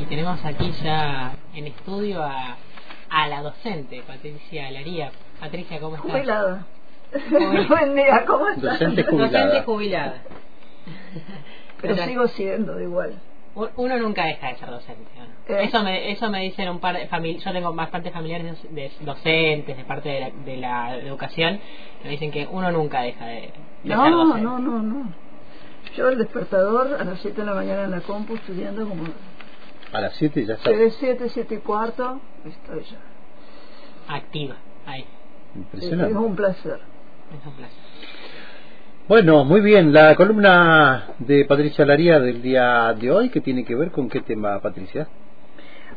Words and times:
Y 0.00 0.06
tenemos 0.06 0.44
aquí 0.44 0.70
ya 0.82 1.32
en 1.54 1.66
estudio 1.66 2.22
a, 2.22 2.56
a 3.10 3.26
la 3.28 3.42
docente, 3.42 4.02
Patricia 4.06 4.70
Laría. 4.70 5.10
Patricia, 5.40 5.80
¿cómo 5.80 5.96
estás? 5.96 6.10
Jubilada. 6.12 6.66
Buen 7.68 7.94
día, 7.94 8.24
¿cómo 8.26 8.48
estás? 8.48 8.78
Docente 8.78 9.02
jubilada. 9.04 9.44
Docente 9.44 9.62
jubilada. 9.64 10.22
Pero 11.80 11.96
sigo 11.96 12.28
siendo 12.28 12.80
igual. 12.80 13.14
Uno 13.76 13.98
nunca 13.98 14.24
deja 14.24 14.48
de 14.48 14.56
ser 14.56 14.70
docente. 14.70 15.10
Eh. 15.48 15.64
Eso 15.64 15.82
me 15.82 16.12
eso 16.12 16.30
me 16.30 16.42
dicen 16.42 16.68
un 16.68 16.78
par 16.78 16.96
de 16.96 17.08
familiares. 17.08 17.44
Yo 17.44 17.52
tengo 17.52 17.72
bastantes 17.72 18.12
familiares 18.12 18.56
de 18.70 18.90
docentes, 19.00 19.76
de 19.76 19.84
parte 19.84 20.08
de 20.10 20.20
la, 20.20 20.30
de 20.30 20.56
la 20.58 20.96
educación, 20.96 21.58
que 22.00 22.04
me 22.04 22.10
dicen 22.12 22.30
que 22.30 22.46
uno 22.50 22.70
nunca 22.70 23.00
deja 23.02 23.26
de, 23.26 23.40
de 23.40 23.50
ser 23.84 23.96
No, 23.96 24.10
docente. 24.26 24.42
no, 24.42 24.58
no, 24.60 24.82
no. 24.82 25.12
Yo 25.96 26.08
el 26.08 26.18
despertador 26.18 26.98
a 27.00 27.04
las 27.04 27.18
7 27.20 27.40
de 27.40 27.46
la 27.46 27.54
mañana 27.54 27.84
en 27.84 27.90
la 27.90 28.00
compu 28.00 28.34
estudiando 28.36 28.86
como 28.88 29.04
A 29.92 30.00
las 30.00 30.14
7 30.16 30.44
ya 30.44 30.54
está. 30.54 30.70
de 30.70 30.90
7, 30.90 31.28
7 31.28 31.54
y 31.54 31.58
cuarto, 31.58 32.20
estoy 32.44 32.84
ya. 32.84 34.14
Activa. 34.14 34.56
Ahí. 34.86 35.02
Es 35.02 35.56
Impresionante. 35.56 36.14
un 36.14 36.36
placer. 36.36 36.80
Es 37.38 37.46
un 37.46 37.52
placer. 37.54 37.78
Bueno, 39.08 39.44
muy 39.44 39.62
bien. 39.62 39.92
La 39.92 40.14
columna 40.16 41.14
de 41.18 41.46
Patricia 41.46 41.86
Laría 41.86 42.20
del 42.20 42.42
día 42.42 42.92
de 42.92 43.10
hoy, 43.10 43.30
que 43.30 43.40
tiene 43.40 43.64
que 43.64 43.74
ver 43.74 43.90
con 43.90 44.08
qué 44.10 44.20
tema, 44.20 44.60
Patricia? 44.60 45.08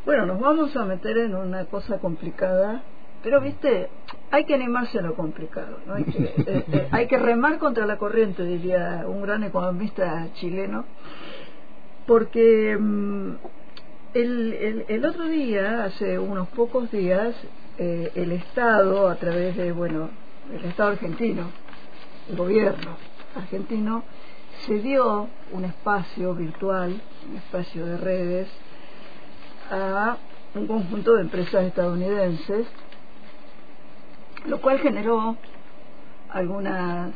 Bueno, 0.06 0.26
nos 0.26 0.40
vamos 0.40 0.76
a 0.78 0.86
meter 0.86 1.18
en 1.18 1.36
una 1.36 1.66
cosa 1.66 2.00
complicada, 2.00 2.82
pero 3.22 3.42
viste, 3.42 3.90
hay 4.32 4.46
que 4.46 4.56
animarse 4.56 4.98
a 4.98 5.02
lo 5.02 5.14
complicado, 5.14 5.78
¿no? 5.86 5.96
hay, 5.96 6.06
que, 6.06 6.24
eh, 6.24 6.34
eh, 6.72 6.88
hay 6.90 7.08
que 7.08 7.18
remar 7.18 7.60
contra 7.60 7.86
la 7.86 7.98
corriente, 7.98 8.44
diría 8.44 9.04
un 9.06 9.22
gran 9.22 9.44
economista 9.44 10.30
chileno, 10.36 10.86
porque 12.08 12.78
mm, 12.80 13.36
el, 14.14 14.86
el, 14.88 15.06
otro 15.06 15.26
día, 15.26 15.86
hace 15.86 16.20
unos 16.20 16.50
pocos 16.50 16.92
días, 16.92 17.34
eh, 17.78 18.12
el 18.16 18.34
Estado, 18.34 19.08
a 19.08 19.16
través 19.16 19.56
de, 19.56 19.72
bueno, 19.72 20.10
el 20.54 20.66
Estado 20.66 20.92
argentino, 20.92 21.50
el 22.30 22.36
gobierno 22.36 22.98
argentino, 23.36 24.04
cedió 24.66 25.30
un 25.52 25.66
espacio 25.66 26.36
virtual, 26.36 27.02
un 27.30 27.38
espacio 27.38 27.86
de 27.86 27.98
redes, 27.98 28.50
a 29.72 30.18
un 30.56 30.68
conjunto 30.68 31.14
de 31.14 31.22
empresas 31.22 31.64
estadounidenses, 31.64 32.68
lo 34.46 34.60
cual 34.60 34.80
generó 34.80 35.38
algunas, 36.30 37.14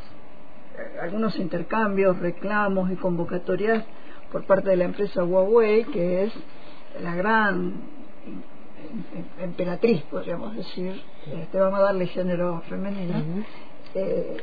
algunos 1.02 1.38
intercambios, 1.38 2.18
reclamos 2.18 2.90
y 2.90 2.96
convocatorias 2.96 3.84
por 4.32 4.46
parte 4.46 4.70
de 4.70 4.76
la 4.76 4.84
empresa 4.84 5.22
Huawei, 5.22 5.84
que 5.84 6.24
es 6.24 6.32
la 7.02 7.14
gran 7.14 7.72
em- 8.26 9.18
em- 9.18 9.44
emperatriz, 9.44 10.02
podríamos 10.04 10.54
decir, 10.56 11.00
este, 11.32 11.58
vamos 11.58 11.80
a 11.80 11.82
darle 11.84 12.06
género 12.06 12.62
femenino, 12.68 13.18
Ujú. 13.18 13.44
eh, 13.94 14.36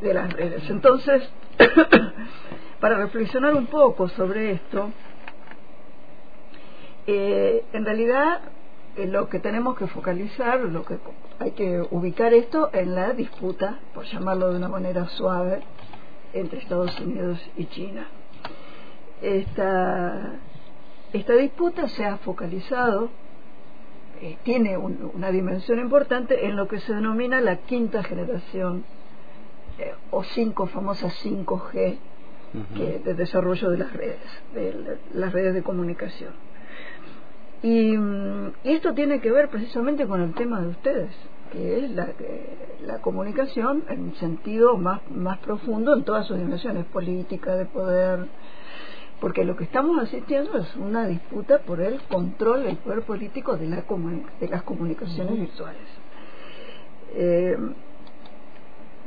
de 0.00 0.14
las 0.14 0.32
redes. 0.32 0.68
Entonces, 0.70 1.28
para 2.80 2.96
reflexionar 2.96 3.54
un 3.54 3.66
poco 3.66 4.08
sobre 4.08 4.52
esto, 4.52 4.90
eh, 7.06 7.64
en 7.72 7.84
realidad 7.84 8.40
eh, 8.96 9.06
lo 9.06 9.28
que 9.28 9.40
tenemos 9.40 9.76
que 9.76 9.86
focalizar, 9.86 10.60
lo 10.60 10.84
que 10.84 10.98
hay 11.38 11.52
que 11.52 11.80
ubicar 11.90 12.32
esto 12.34 12.70
en 12.72 12.94
la 12.94 13.12
disputa, 13.12 13.78
por 13.94 14.04
llamarlo 14.04 14.50
de 14.50 14.56
una 14.56 14.68
manera 14.68 15.06
suave, 15.08 15.62
entre 16.32 16.58
Estados 16.60 16.98
Unidos 17.00 17.38
y 17.56 17.66
China. 17.66 18.06
Esta, 19.22 20.36
esta 21.12 21.34
disputa 21.34 21.88
se 21.88 22.04
ha 22.04 22.16
focalizado, 22.18 23.10
eh, 24.20 24.36
tiene 24.42 24.76
un- 24.76 25.10
una 25.14 25.30
dimensión 25.30 25.78
importante 25.80 26.46
en 26.46 26.56
lo 26.56 26.68
que 26.68 26.78
se 26.80 26.92
denomina 26.94 27.40
la 27.40 27.56
quinta 27.56 28.02
generación 28.02 28.84
eh, 29.78 29.94
o 30.10 30.22
cinco 30.24 30.66
famosas 30.66 31.12
5G 31.24 31.98
Ujú. 32.52 32.74
que, 32.76 32.98
de 32.98 33.14
desarrollo 33.14 33.70
de 33.70 33.78
las 33.78 33.92
redes, 33.94 34.20
de 34.52 34.74
la- 34.74 34.96
las 35.14 35.32
redes 35.32 35.54
de 35.54 35.62
comunicación. 35.62 36.32
Y, 37.62 37.96
mm, 37.96 38.52
y 38.64 38.72
esto 38.72 38.92
tiene 38.94 39.20
que 39.20 39.30
ver 39.30 39.48
precisamente 39.48 40.06
con 40.06 40.20
el 40.20 40.34
tema 40.34 40.60
de 40.60 40.68
ustedes, 40.68 41.10
que 41.52 41.84
es 41.84 41.90
la, 41.92 42.06
que- 42.12 42.76
la 42.82 43.00
comunicación 43.00 43.84
en 43.88 44.00
un 44.02 44.14
sentido 44.16 44.76
más, 44.76 45.00
más 45.10 45.38
profundo 45.38 45.94
en 45.96 46.04
todas 46.04 46.26
sus 46.26 46.38
dimensiones, 46.38 46.84
política, 46.86 47.54
de 47.56 47.66
poder, 47.66 48.26
porque 49.20 49.44
lo 49.44 49.56
que 49.56 49.64
estamos 49.64 49.98
asistiendo 50.02 50.56
es 50.58 50.76
una 50.76 51.06
disputa 51.06 51.58
por 51.58 51.80
el 51.80 52.00
control 52.02 52.64
del 52.64 52.76
poder 52.78 53.02
político 53.02 53.56
de, 53.56 53.66
la 53.66 53.84
de 54.40 54.48
las 54.48 54.62
comunicaciones 54.62 55.38
virtuales. 55.38 55.88
Eh, 57.12 57.56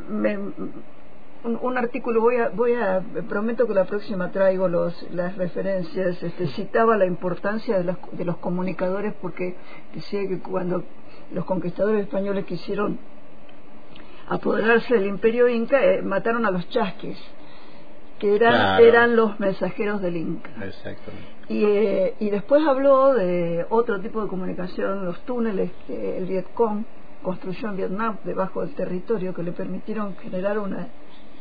me- 0.10 0.38
un, 0.38 1.60
un 1.62 1.78
artículo 1.78 2.22
voy 2.22 2.38
a 2.38 2.50
voy 2.50 2.74
a 2.74 3.04
prometo 3.28 3.68
que 3.68 3.74
la 3.74 3.86
próxima 3.86 4.32
traigo 4.32 4.68
los 4.70 5.10
las 5.12 5.36
referencias. 5.36 6.22
Este 6.24 6.48
citaba 6.48 6.96
la 6.98 7.06
importancia 7.06 7.78
de 7.78 7.84
los 7.84 7.98
de 8.14 8.24
los 8.26 8.38
comunicadores 8.38 9.14
porque 9.22 9.56
decía 9.94 10.22
que 10.28 10.40
cuando 10.40 10.84
los 11.32 11.44
conquistadores 11.46 12.04
españoles 12.04 12.46
quisieron 12.46 12.98
apoderarse 14.30 14.94
del 14.94 15.08
imperio 15.08 15.50
inca 15.50 15.84
eh, 15.84 16.02
mataron 16.02 16.46
a 16.46 16.52
los 16.52 16.68
chasquis 16.70 17.18
que 18.24 18.36
eran 18.38 18.54
Claro. 18.54 18.86
eran 18.86 19.16
los 19.18 19.38
mensajeros 19.38 20.02
del 20.02 20.16
inca 20.16 20.50
Exactamente. 20.64 21.28
y, 21.50 21.66
eh, 21.66 22.16
y 22.22 22.30
después 22.30 22.66
habló 22.66 23.14
de 23.14 23.66
otro 23.70 24.00
tipo 24.00 24.22
de 24.22 24.30
comunicación, 24.30 25.04
los 25.04 25.20
túneles 25.26 25.72
que 25.86 26.18
el 26.18 26.26
Vietcong 26.26 26.86
construyó 27.22 27.68
en 27.68 27.76
Vietnam 27.76 28.20
debajo 28.24 28.62
del 28.66 28.74
territorio 28.76 29.34
que 29.34 29.44
le 29.44 29.52
permitieron 29.52 30.16
generar 30.16 30.58
una, 30.58 30.88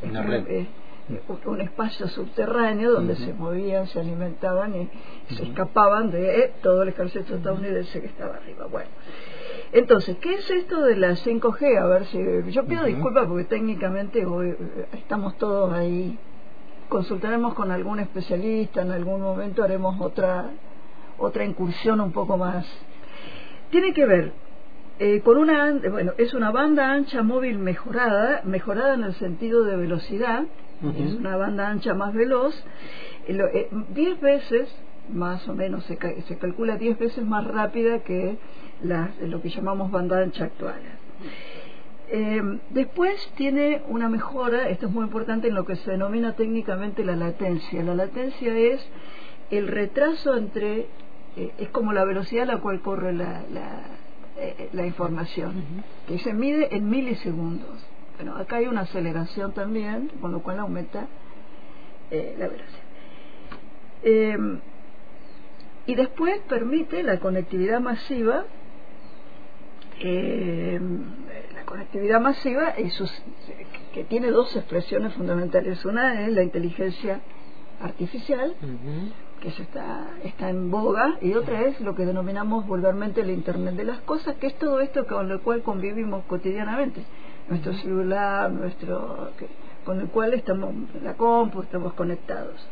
Una 0.01 0.23
red. 0.23 0.45
eh, 0.49 0.67
un- 1.45 1.61
espacio 1.61 2.07
subterráneo 2.09 2.91
donde 2.91 3.15
se 3.15 3.33
movían, 3.33 3.87
se 3.87 4.01
alimentaban 4.01 4.75
y 4.75 4.89
se 5.33 5.43
escapaban 5.43 6.11
de 6.11 6.39
eh, 6.41 6.53
todo 6.61 6.83
el 6.83 6.89
ejército 6.89 7.35
estadounidense 7.35 8.01
que 8.01 8.07
estaba 8.07 8.35
arriba. 8.35 8.67
Bueno, 8.69 8.89
entonces, 9.71 10.17
¿qué 10.17 10.33
es 10.35 10.49
esto 10.51 10.81
de 10.81 10.97
la 10.97 11.15
5G? 11.15 11.77
A 11.81 11.87
ver 11.87 12.05
si 12.07 12.19
yo 12.51 12.65
pido 12.65 12.83
disculpas 12.83 13.25
porque 13.27 13.45
técnicamente 13.45 14.25
hoy, 14.25 14.49
eh, 14.49 14.87
estamos 14.93 15.37
todos 15.37 15.71
ahí 15.73 16.19
consultaremos 16.89 17.53
con 17.53 17.71
algún 17.71 17.99
especialista 17.99 18.81
en 18.81 18.91
algún 18.91 19.21
momento 19.21 19.63
haremos 19.63 19.99
otra 20.01 20.49
otra 21.17 21.45
incursión 21.45 22.01
un 22.01 22.11
poco 22.11 22.37
más. 22.37 22.65
Tiene 23.69 23.93
que 23.93 24.05
ver 24.05 24.33
eh, 24.99 25.21
con 25.21 25.37
una 25.37 25.71
bueno 25.89 26.13
es 26.17 26.33
una 26.33 26.51
banda 26.51 26.91
ancha 26.91 27.23
móvil 27.23 27.57
mejorada 27.59 28.41
mejorada 28.43 28.93
en 28.93 29.03
el 29.03 29.13
sentido 29.15 29.63
de 29.63 29.75
velocidad 29.77 30.43
es 30.97 31.13
una 31.15 31.35
banda 31.37 31.69
ancha 31.69 31.93
más 31.93 32.13
veloz 32.13 32.53
eh, 33.27 33.33
lo- 33.33 33.47
eh, 33.47 33.69
10 33.89 34.19
veces 34.21 34.69
más 35.11 35.47
o 35.47 35.53
menos 35.55 35.83
se, 35.85 35.97
se 36.23 36.37
calcula 36.37 36.77
10 36.77 36.99
veces 36.99 37.25
más 37.25 37.45
rápida 37.47 37.99
que 37.99 38.37
las 38.81 39.17
lo 39.21 39.41
que 39.41 39.49
llamamos 39.49 39.89
banda 39.91 40.19
ancha 40.19 40.45
actual 40.45 40.81
eh, 42.15 42.59
después 42.69 43.27
tiene 43.35 43.81
una 43.87 44.07
mejora, 44.07 44.69
esto 44.69 44.85
es 44.85 44.91
muy 44.91 45.03
importante, 45.03 45.47
en 45.47 45.55
lo 45.55 45.65
que 45.65 45.75
se 45.77 45.89
denomina 45.89 46.35
técnicamente 46.35 47.03
la 47.03 47.15
latencia. 47.15 47.81
La 47.81 47.95
latencia 47.95 48.55
es 48.55 48.87
el 49.49 49.67
retraso 49.67 50.37
entre, 50.37 50.85
eh, 51.35 51.51
es 51.57 51.69
como 51.69 51.91
la 51.91 52.05
velocidad 52.05 52.43
a 52.43 52.53
la 52.53 52.61
cual 52.61 52.81
corre 52.81 53.13
la, 53.13 53.41
la, 53.51 53.81
eh, 54.37 54.69
la 54.73 54.85
información, 54.85 55.63
que 56.07 56.19
se 56.19 56.35
mide 56.35 56.75
en 56.75 56.87
milisegundos. 56.87 57.83
Bueno, 58.17 58.37
acá 58.37 58.57
hay 58.57 58.67
una 58.67 58.81
aceleración 58.81 59.53
también, 59.53 60.11
con 60.21 60.31
lo 60.31 60.43
cual 60.43 60.59
aumenta 60.59 61.07
la 62.11 62.47
velocidad. 62.47 62.83
Eh, 64.03 64.37
y 65.87 65.95
después 65.95 66.39
permite 66.47 67.01
la 67.01 67.19
conectividad 67.19 67.81
masiva 67.81 68.45
eh, 69.99 70.79
la 71.73 71.79
conectividad 71.79 72.21
masiva 72.21 72.79
y 72.79 72.89
sus, 72.91 73.11
que 73.93 74.03
tiene 74.03 74.29
dos 74.29 74.55
expresiones 74.55 75.13
fundamentales. 75.15 75.83
Una 75.85 76.21
es 76.21 76.31
la 76.33 76.43
inteligencia 76.43 77.21
artificial, 77.81 78.55
que 79.41 79.47
está, 79.49 80.07
está 80.23 80.49
en 80.49 80.69
boga, 80.69 81.17
y 81.21 81.33
otra 81.33 81.61
es 81.63 81.81
lo 81.81 81.95
que 81.95 82.05
denominamos 82.05 82.67
vulgarmente 82.67 83.21
el 83.21 83.31
Internet 83.31 83.73
de 83.75 83.85
las 83.85 83.99
Cosas, 84.01 84.35
que 84.35 84.47
es 84.47 84.55
todo 84.59 84.79
esto 84.81 85.05
con 85.07 85.27
lo 85.27 85.41
cual 85.41 85.63
convivimos 85.63 86.23
cotidianamente. 86.25 87.03
Nuestro 87.49 87.73
celular, 87.73 88.51
nuestro 88.51 89.31
que- 89.37 89.49
con 89.83 89.99
el 89.99 90.07
cual 90.09 90.33
estamos, 90.35 90.73
la 91.01 91.15
compu, 91.15 91.61
estamos 91.63 91.93
conectados. 91.93 92.65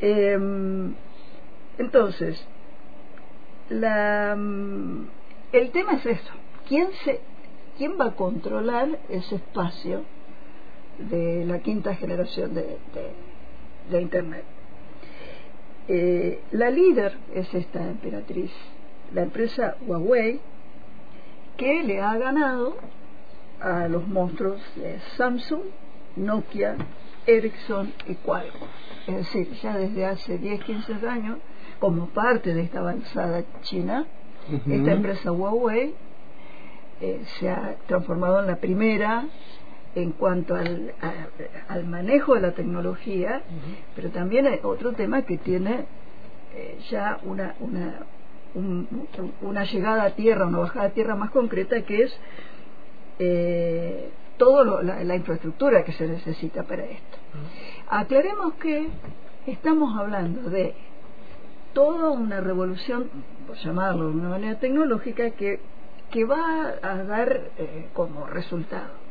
Em, 0.00 0.94
entonces, 1.78 2.46
la, 3.70 4.36
mm, 4.36 5.06
el 5.52 5.70
tema 5.72 5.94
es 5.94 6.06
eso. 6.06 6.32
¿Quién, 6.68 6.88
se, 7.04 7.20
¿Quién 7.78 7.92
va 7.98 8.06
a 8.06 8.10
controlar 8.16 8.98
ese 9.08 9.36
espacio 9.36 10.02
de 10.98 11.44
la 11.46 11.60
quinta 11.60 11.94
generación 11.94 12.52
de, 12.54 12.62
de- 12.62 13.14
de 13.90 14.02
Internet? 14.02 14.44
Eh, 15.88 16.40
la 16.50 16.70
líder 16.70 17.16
es 17.34 17.52
esta 17.54 17.82
emperatriz, 17.82 18.50
la 19.14 19.22
empresa 19.22 19.76
Huawei, 19.86 20.40
que 21.56 21.82
le 21.82 22.00
ha 22.02 22.16
ganado 22.18 22.76
a 23.60 23.88
los 23.88 24.06
monstruos 24.06 24.60
de 24.76 24.98
Samsung, 25.16 25.62
Nokia, 26.16 26.76
Ericsson 27.26 27.92
y 28.06 28.14
Qualcomm. 28.16 28.68
Es 29.06 29.16
decir, 29.16 29.50
ya 29.62 29.76
desde 29.76 30.04
hace 30.04 30.36
10, 30.38 30.62
15 30.64 31.08
años, 31.08 31.38
como 31.78 32.06
parte 32.08 32.52
de 32.54 32.62
esta 32.62 32.80
avanzada 32.80 33.44
China, 33.62 34.06
esta 34.50 34.92
empresa 34.92 35.32
Huawei 35.32 35.94
eh, 37.00 37.22
se 37.38 37.48
ha 37.48 37.76
transformado 37.86 38.40
en 38.40 38.46
la 38.46 38.56
primera 38.56 39.24
en 39.94 40.12
cuanto 40.12 40.54
al, 40.54 40.92
a- 41.00 41.72
al 41.72 41.84
manejo 41.86 42.34
de 42.34 42.40
la 42.40 42.52
tecnología, 42.52 43.42
pero 43.96 44.10
también 44.10 44.46
hay 44.46 44.60
otro 44.62 44.92
tema 44.92 45.22
que 45.22 45.38
tiene 45.38 45.86
eh, 46.54 46.78
ya 46.90 47.18
una, 47.24 47.54
una, 47.60 48.00
un- 48.54 48.88
un- 49.18 49.32
una 49.42 49.64
llegada 49.64 50.04
a 50.04 50.10
tierra, 50.10 50.46
una 50.46 50.58
bajada 50.58 50.86
a 50.86 50.90
tierra 50.90 51.14
más 51.16 51.30
concreta, 51.30 51.82
que 51.82 52.02
es 52.02 52.20
eh, 53.18 54.10
toda 54.36 54.82
la, 54.82 55.02
la 55.04 55.16
infraestructura 55.16 55.84
que 55.84 55.92
se 55.92 56.06
necesita 56.06 56.62
para 56.64 56.84
esto. 56.84 57.18
Aclaremos 57.90 58.54
que 58.54 58.88
estamos 59.46 59.98
hablando 59.98 60.50
de 60.50 60.74
toda 61.72 62.10
una 62.10 62.40
revolución, 62.40 63.10
por 63.46 63.56
llamarlo 63.56 64.08
de 64.08 64.14
una 64.16 64.28
manera 64.28 64.58
tecnológica, 64.58 65.30
que, 65.30 65.60
que 66.10 66.24
va 66.24 66.74
a 66.82 67.04
dar 67.04 67.50
eh, 67.58 67.88
como 67.92 68.26
resultado 68.26 69.08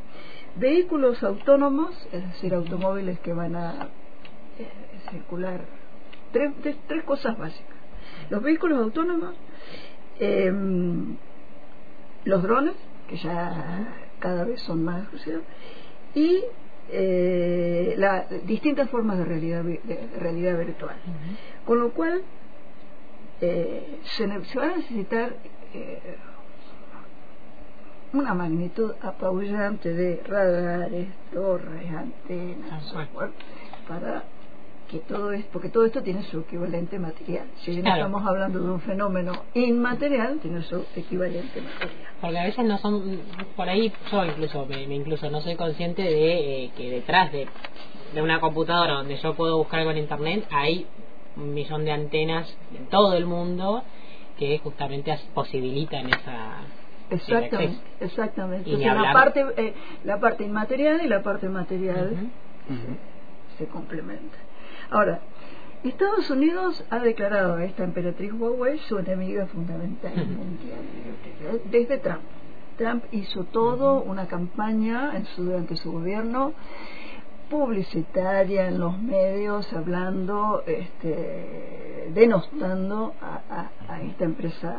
vehículos 0.59 1.23
autónomos, 1.23 1.95
es 2.11 2.23
decir, 2.23 2.53
automóviles 2.53 3.19
que 3.19 3.33
van 3.33 3.55
a 3.55 3.89
eh, 4.57 4.67
circular. 5.11 5.61
Tres, 6.31 6.51
tres, 6.61 6.75
tres 6.87 7.03
cosas 7.03 7.37
básicas. 7.37 7.77
Los 8.29 8.41
vehículos 8.41 8.79
autónomos, 8.79 9.35
em, 10.19 11.15
los 12.25 12.43
drones, 12.43 12.75
que 13.07 13.17
ya 13.17 13.87
cada 14.19 14.43
vez 14.43 14.61
son 14.61 14.83
más 14.83 15.05
reducidos, 15.05 15.43
y 16.13 16.43
eh, 16.89 17.95
la, 17.97 18.25
distintas 18.45 18.89
formas 18.89 19.17
de 19.17 19.25
realidad, 19.25 19.63
de 19.63 20.09
realidad 20.19 20.57
virtual. 20.57 20.95
Con 21.65 21.79
lo 21.79 21.91
cual, 21.91 22.23
eh, 23.41 23.99
se, 24.03 24.27
se 24.45 24.59
va 24.59 24.65
a 24.65 24.77
necesitar 24.77 25.35
eh, 25.73 26.17
una 28.13 28.33
magnitud 28.33 28.93
apabullante 29.01 29.93
de 29.93 30.21
radares, 30.25 31.07
torres, 31.33 31.89
antenas, 31.91 32.83
software, 32.85 33.31
para 33.87 34.23
que 34.89 34.99
todo 34.99 35.33
esto, 35.33 35.49
porque 35.51 35.67
todo 35.69 35.85
esto 35.85 36.01
tiene 36.01 36.23
su 36.23 36.39
equivalente 36.39 36.97
material. 36.97 37.47
Si 37.57 37.71
bien 37.71 37.83
Claro. 37.83 37.97
estamos 38.05 38.25
hablando 38.25 38.59
de 38.59 38.71
un 38.71 38.79
fenómeno 38.79 39.33
inmaterial, 39.53 40.39
tiene 40.39 40.61
su 40.63 40.85
equivalente 40.95 41.61
material. 41.61 42.07
Porque 42.21 42.39
a 42.39 42.43
veces 42.45 42.65
no 42.65 42.77
son, 42.77 43.19
por 43.57 43.67
ahí 43.67 43.91
yo 44.11 44.25
incluso, 44.25 44.65
me, 44.65 44.87
me 44.87 44.95
incluso 44.95 45.29
no 45.29 45.41
soy 45.41 45.55
consciente 45.55 46.01
de 46.03 46.63
eh, 46.65 46.71
que 46.77 46.89
detrás 46.89 47.31
de, 47.33 47.47
de 48.13 48.21
una 48.21 48.39
computadora 48.39 48.93
donde 48.93 49.17
yo 49.17 49.33
puedo 49.35 49.57
buscar 49.57 49.79
algo 49.81 49.91
en 49.91 49.97
internet 49.97 50.45
hay 50.51 50.87
un 51.35 51.53
millón 51.53 51.83
de 51.83 51.91
antenas 51.91 52.57
en 52.75 52.87
todo 52.87 53.13
el 53.13 53.25
mundo 53.25 53.83
que 54.39 54.57
justamente 54.59 55.13
posibilitan 55.33 56.07
esa 56.07 56.61
Exactamente, 57.09 57.77
exactamente. 58.01 58.69
Sea, 58.77 58.93
la 58.95 59.13
parte, 59.13 59.45
eh, 59.57 59.73
la 60.03 60.19
parte 60.19 60.43
inmaterial 60.43 61.01
y 61.03 61.07
la 61.07 61.21
parte 61.23 61.47
material. 61.49 62.11
Ujú. 62.69 62.97
se 63.57 63.65
complementan. 63.67 64.39
Ahora, 64.91 65.19
Estados 65.83 66.29
Unidos 66.29 66.83
ha 66.89 66.99
declarado 66.99 67.55
a 67.55 67.63
esta 67.63 67.83
emperatriz 67.85 68.31
Huawei 68.33 68.77
su 68.79 68.97
enemiga 68.99 69.47
fundamental 69.47 70.13
mundial, 70.15 70.79
desde 71.71 71.97
Trump. 71.97 72.21
Trump 72.77 73.05
hizo 73.11 73.45
todo 73.45 74.03
una 74.03 74.27
campaña 74.27 75.15
en 75.15 75.25
su, 75.25 75.45
durante 75.45 75.75
su 75.77 75.91
gobierno 75.91 76.53
publicitaria 77.49 78.67
en 78.67 78.79
los 78.79 78.99
medios 79.01 79.71
hablando, 79.73 80.63
este, 80.67 82.09
denostando 82.13 83.13
a, 83.21 83.41
a- 83.49 83.93
a 83.93 84.01
esta 84.01 84.25
empresa 84.25 84.75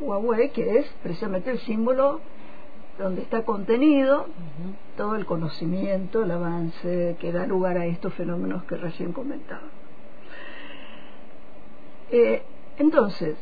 Huawei 0.00 0.50
que 0.50 0.78
es 0.78 0.86
precisamente 1.02 1.50
el 1.50 1.58
símbolo 1.60 2.20
donde 2.98 3.22
está 3.22 3.42
contenido 3.44 4.26
todo 4.96 5.16
el 5.16 5.26
conocimiento, 5.26 6.22
el 6.22 6.30
avance 6.30 7.16
que 7.20 7.32
da 7.32 7.46
lugar 7.46 7.76
a 7.78 7.86
estos 7.86 8.14
fenómenos 8.14 8.64
que 8.64 8.76
recién 8.76 9.12
comentaba. 9.12 9.62
Eh, 12.10 12.42
entonces, 12.78 13.36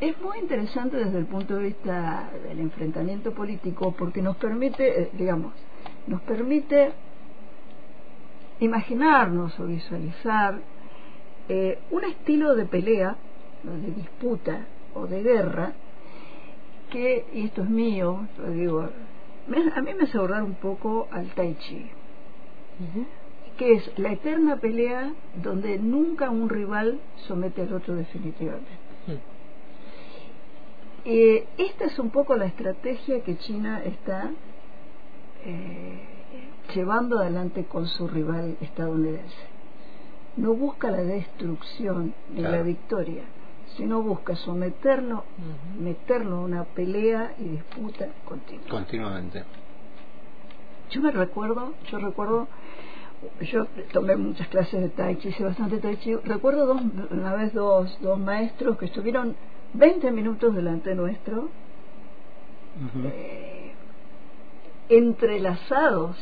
es 0.00 0.20
muy 0.20 0.38
interesante 0.38 0.96
desde 0.96 1.18
el 1.18 1.26
punto 1.26 1.56
de 1.56 1.64
vista 1.64 2.30
del 2.42 2.58
enfrentamiento 2.58 3.32
político 3.32 3.94
porque 3.96 4.20
nos 4.20 4.36
permite, 4.36 5.02
eh, 5.02 5.10
digamos, 5.12 5.52
nos 6.08 6.20
permite 6.22 6.90
imaginarnos 8.58 9.58
o 9.60 9.66
visualizar 9.66 10.58
eh, 11.48 11.78
un 11.90 12.04
estilo 12.04 12.56
de 12.56 12.64
pelea, 12.64 13.16
de 13.62 13.90
disputa 13.92 14.66
o 14.94 15.06
de 15.06 15.22
guerra 15.22 15.72
que, 16.90 17.24
y 17.32 17.46
esto 17.46 17.62
es 17.62 17.70
mío, 17.70 18.26
lo 18.38 18.50
digo, 18.50 18.88
me- 19.46 19.72
a 19.74 19.80
mí 19.82 19.94
me 19.94 20.04
hace 20.04 20.16
acordar 20.18 20.42
un 20.42 20.54
poco 20.54 21.08
al 21.10 21.28
Tai 21.34 21.54
Chi, 21.54 21.90
que 23.56 23.72
es 23.74 23.98
la 23.98 24.12
eterna 24.12 24.56
pelea 24.58 25.12
donde 25.42 25.78
nunca 25.78 26.30
un 26.30 26.48
rival 26.48 27.00
somete 27.28 27.62
al 27.62 27.72
otro 27.72 27.94
definitivamente. 27.94 28.70
Ujú. 29.08 29.18
Eh, 31.04 31.46
esta 31.58 31.84
es 31.86 31.98
un 31.98 32.10
poco 32.10 32.36
la 32.36 32.46
estrategia 32.46 33.22
que 33.22 33.36
China 33.38 33.82
está 33.84 34.30
eh, 35.44 36.00
llevando 36.74 37.18
adelante 37.18 37.64
con 37.64 37.86
su 37.86 38.06
rival 38.08 38.56
estadounidense. 38.60 39.34
No 40.36 40.54
busca 40.54 40.90
la 40.90 41.02
destrucción 41.02 42.14
ni 42.30 42.40
Claro. 42.40 42.56
la 42.56 42.62
victoria, 42.62 43.24
sino 43.76 44.02
busca 44.02 44.36
someterlo, 44.36 45.24
meterlo 45.78 46.36
a 46.36 46.40
una 46.40 46.64
pelea 46.64 47.34
y 47.38 47.44
disputa 47.44 48.08
continua. 48.24 48.66
Continuamente. 48.68 49.44
Yo 50.90 51.00
me 51.00 51.10
recuerdo, 51.10 51.74
yo 51.90 51.98
recuerdo, 51.98 52.48
yo 53.40 53.66
tomé 53.92 54.16
muchas 54.16 54.48
clases 54.48 54.80
de 54.80 54.88
Tai 54.90 55.16
Chi, 55.16 55.28
hice 55.28 55.44
bastante 55.44 55.78
Tai 55.78 55.96
Chi. 55.96 56.14
Recuerdo 56.16 56.66
dos, 56.66 56.82
una 57.10 57.34
vez 57.34 57.54
dos, 57.54 57.98
dos 58.02 58.18
maestros 58.18 58.76
que 58.76 58.86
estuvieron 58.86 59.34
20 59.74 60.10
minutos 60.12 60.54
delante 60.54 60.94
nuestro, 60.94 61.48
eh, 63.04 63.72
entrelazados, 64.90 66.16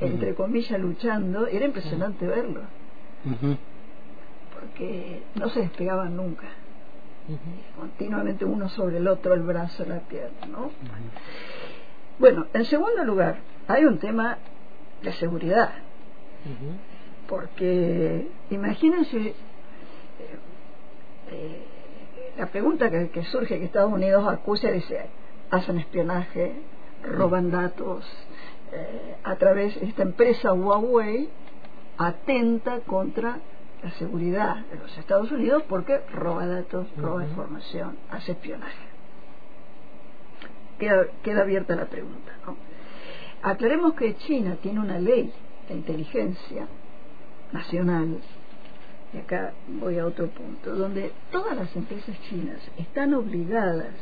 entre 0.00 0.36
comillas, 0.36 0.78
luchando. 0.78 1.48
Era 1.48 1.64
impresionante 1.64 2.24
verlo, 2.24 2.60
porque 4.60 5.22
no 5.34 5.48
se 5.48 5.60
despegaban 5.60 6.16
nunca. 6.16 6.46
Continuamente 7.78 8.44
uno 8.44 8.68
sobre 8.68 8.98
el 8.98 9.08
otro, 9.08 9.34
el 9.34 9.42
brazo, 9.42 9.84
la 9.86 10.00
pierna, 10.00 10.46
¿no? 10.46 10.70
Bueno, 12.18 12.46
en 12.52 12.64
segundo 12.66 13.02
lugar, 13.04 13.38
hay 13.66 13.84
un 13.84 13.98
tema 13.98 14.38
de 15.02 15.12
seguridad. 15.14 15.70
Porque 17.26 18.28
imagínense 18.50 19.16
eh, 19.16 19.34
eh, 21.30 21.64
la 22.36 22.46
pregunta 22.46 22.90
que, 22.90 23.08
que 23.08 23.24
surge 23.24 23.58
que 23.58 23.64
Estados 23.64 23.92
Unidos 23.92 24.26
acusa 24.28 24.70
dice 24.70 25.06
hacen 25.50 25.78
espionaje 25.78 26.52
roban 27.02 27.50
datos 27.50 28.04
eh, 28.72 29.16
a 29.24 29.36
través 29.36 29.78
de 29.80 29.86
esta 29.86 30.02
empresa 30.02 30.52
Huawei 30.52 31.28
atenta 31.96 32.80
contra 32.80 33.38
la 33.84 33.90
seguridad 33.92 34.56
de 34.66 34.76
los 34.78 34.96
Estados 34.98 35.30
Unidos 35.30 35.62
porque 35.68 35.98
roba 36.12 36.46
datos 36.46 36.86
roba 36.96 37.24
información 37.24 37.96
hace 38.10 38.32
espionaje 38.32 38.86
queda, 40.78 41.06
queda 41.22 41.42
abierta 41.42 41.76
la 41.76 41.84
pregunta 41.86 42.32
¿no? 42.46 42.56
aclaremos 43.42 43.94
que 43.94 44.16
China 44.16 44.56
tiene 44.62 44.80
una 44.80 44.98
ley 44.98 45.32
de 45.68 45.74
inteligencia 45.74 46.66
nacional, 47.52 48.18
y 49.12 49.18
acá 49.18 49.52
voy 49.68 49.98
a 49.98 50.06
otro 50.06 50.26
punto, 50.28 50.74
donde 50.74 51.12
todas 51.30 51.56
las 51.56 51.74
empresas 51.76 52.18
chinas 52.28 52.58
están 52.78 53.14
obligadas 53.14 53.92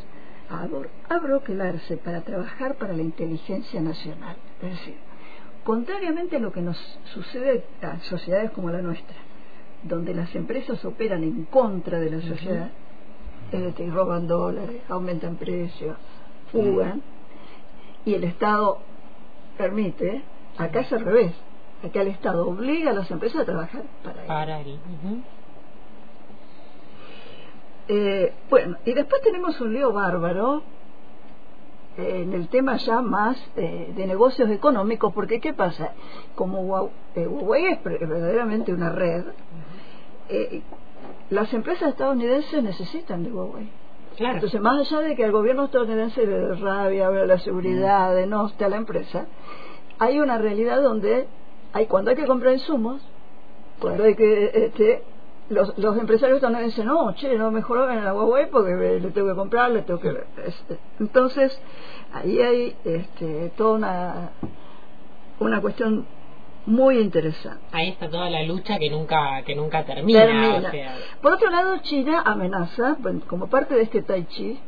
a 0.48 0.62
abro- 0.62 0.88
abroquelarse 1.08 1.96
para 1.98 2.22
trabajar 2.22 2.76
para 2.76 2.94
la 2.94 3.02
inteligencia 3.02 3.80
nacional. 3.80 4.36
Es 4.62 4.70
decir, 4.70 4.96
contrariamente 5.64 6.36
a 6.36 6.38
lo 6.38 6.50
que 6.52 6.62
nos 6.62 6.78
sucede 7.12 7.64
a 7.82 7.98
sociedades 8.00 8.52
como 8.52 8.70
la 8.70 8.80
nuestra, 8.80 9.16
donde 9.82 10.14
las 10.14 10.34
empresas 10.34 10.84
operan 10.84 11.22
en 11.22 11.44
contra 11.44 11.98
de 11.98 12.10
la 12.10 12.20
sociedad, 12.20 12.70
es 13.50 13.60
decir, 13.60 13.92
roban 13.92 14.26
dólares, 14.26 14.82
aumentan 14.88 15.36
precios, 15.36 15.96
fugan, 16.50 17.02
y 18.04 18.14
el 18.14 18.24
Estado 18.24 18.78
permite, 19.58 20.22
acá 20.56 20.80
es 20.80 20.92
al 20.92 21.00
revés, 21.00 21.32
acá 21.84 22.02
el 22.02 22.08
Estado 22.08 22.48
obliga 22.48 22.90
a 22.90 22.94
las 22.94 23.10
empresas 23.10 23.42
a 23.42 23.44
trabajar 23.44 23.82
para 24.02 24.22
él. 24.22 24.26
Para. 24.28 24.60
Eh, 27.88 28.32
bueno, 28.48 28.76
y 28.84 28.92
después 28.92 29.20
tenemos 29.22 29.60
un 29.60 29.74
lío 29.74 29.92
bárbaro 29.92 30.62
en 31.96 32.32
el 32.32 32.48
tema 32.48 32.76
ya 32.76 33.00
más 33.02 33.36
eh, 33.56 33.92
de 33.94 34.06
negocios 34.06 34.50
económicos, 34.50 35.12
porque 35.12 35.40
¿qué 35.40 35.52
pasa? 35.52 35.92
Como 36.34 36.62
Huawei 36.62 37.66
es 37.66 37.84
verdaderamente 37.84 38.72
una 38.72 38.90
red, 38.90 39.24
las 41.30 41.52
empresas 41.52 41.90
estadounidenses 41.90 42.62
necesitan 42.62 43.24
de 43.24 43.32
Huawei. 43.32 43.68
Claro. 44.16 44.34
Entonces, 44.34 44.60
más 44.60 44.78
allá 44.78 45.00
de 45.00 45.16
que 45.16 45.24
el 45.24 45.32
gobierno 45.32 45.64
estadounidense 45.64 46.26
le 46.26 46.54
rabia, 46.56 47.10
la 47.10 47.38
seguridad, 47.38 48.14
denoste 48.14 48.64
a 48.64 48.68
la 48.68 48.76
empresa, 48.76 49.26
hay 49.98 50.20
una 50.20 50.38
realidad 50.38 50.82
donde 50.82 51.26
hay 51.72 51.86
cuando 51.86 52.10
hay 52.10 52.16
que 52.16 52.26
comprar 52.26 52.52
insumos, 52.52 53.02
cuando 53.80 54.04
hay 54.04 54.14
que 54.14 54.50
este, 54.66 55.02
los, 55.52 55.76
los 55.78 55.96
empresarios 55.98 56.40
también 56.40 56.64
dicen, 56.66 56.86
no, 56.86 57.14
che, 57.14 57.36
no, 57.36 57.50
mejor 57.50 57.90
en 57.90 58.04
la 58.04 58.14
Huawei 58.14 58.50
porque 58.50 59.00
le 59.00 59.10
tengo 59.10 59.28
que 59.28 59.36
comprar, 59.36 59.70
le 59.70 59.82
tengo 59.82 60.00
que... 60.00 60.24
Entonces, 60.98 61.60
ahí 62.12 62.40
hay 62.40 62.76
este, 62.84 63.52
toda 63.56 63.74
una, 63.74 64.30
una 65.40 65.60
cuestión 65.60 66.06
muy 66.66 66.98
interesante. 66.98 67.60
Ahí 67.72 67.90
está 67.90 68.08
toda 68.08 68.30
la 68.30 68.42
lucha 68.44 68.78
que 68.78 68.88
nunca 68.88 69.42
que 69.44 69.54
nunca 69.54 69.84
termina. 69.84 70.70
Por 71.20 71.32
otro 71.32 71.50
lado, 71.50 71.78
China 71.82 72.22
amenaza, 72.24 72.96
como 73.26 73.48
parte 73.48 73.74
de 73.74 73.82
este 73.82 74.02
Tai 74.02 74.24
Chi, 74.26 74.58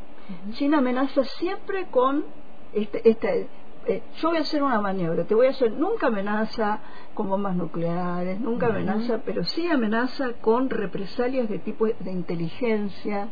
China 0.53 0.79
amenaza 0.79 1.23
siempre 1.23 1.85
con 1.89 2.25
este, 2.73 3.09
este 3.09 3.47
eh, 3.87 4.01
yo 4.17 4.29
voy 4.29 4.37
a 4.37 4.41
hacer 4.41 4.63
una 4.63 4.81
maniobra, 4.81 5.25
te 5.25 5.35
voy 5.35 5.47
a 5.47 5.51
hacer, 5.51 5.71
nunca 5.71 6.07
amenaza 6.07 6.79
con 7.13 7.29
bombas 7.29 7.55
nucleares, 7.55 8.39
nunca 8.39 8.67
amenaza, 8.67 9.19
pero 9.25 9.43
sí 9.43 9.67
amenaza 9.67 10.33
con 10.41 10.69
represalias 10.69 11.49
de 11.49 11.59
tipo 11.59 11.85
de 11.85 12.11
inteligencia, 12.11 13.29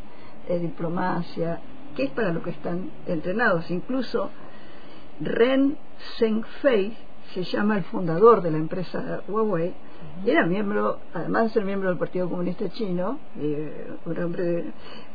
de 0.48 0.60
diplomacia, 0.60 1.60
que 1.96 2.04
es 2.04 2.12
para 2.12 2.32
lo 2.32 2.44
que 2.44 2.52
están 2.52 2.92
entrenados. 3.08 3.70
Incluso 3.72 4.30
Ren 5.20 5.78
Zhengfei, 6.18 6.96
se 7.34 7.44
llama 7.44 7.78
el 7.78 7.84
fundador 7.86 8.42
de 8.42 8.52
la 8.52 8.58
empresa 8.58 9.22
Huawei, 9.28 9.74
era 10.26 10.46
miembro, 10.46 11.00
además 11.14 11.46
de 11.46 11.50
ser 11.50 11.66
miembro 11.66 11.90
del 11.90 11.98
Partido 11.98 12.30
Comunista 12.30 12.70
Chino, 12.70 13.20
eh, 13.40 13.88
un 14.06 14.24
hombre 14.24 14.66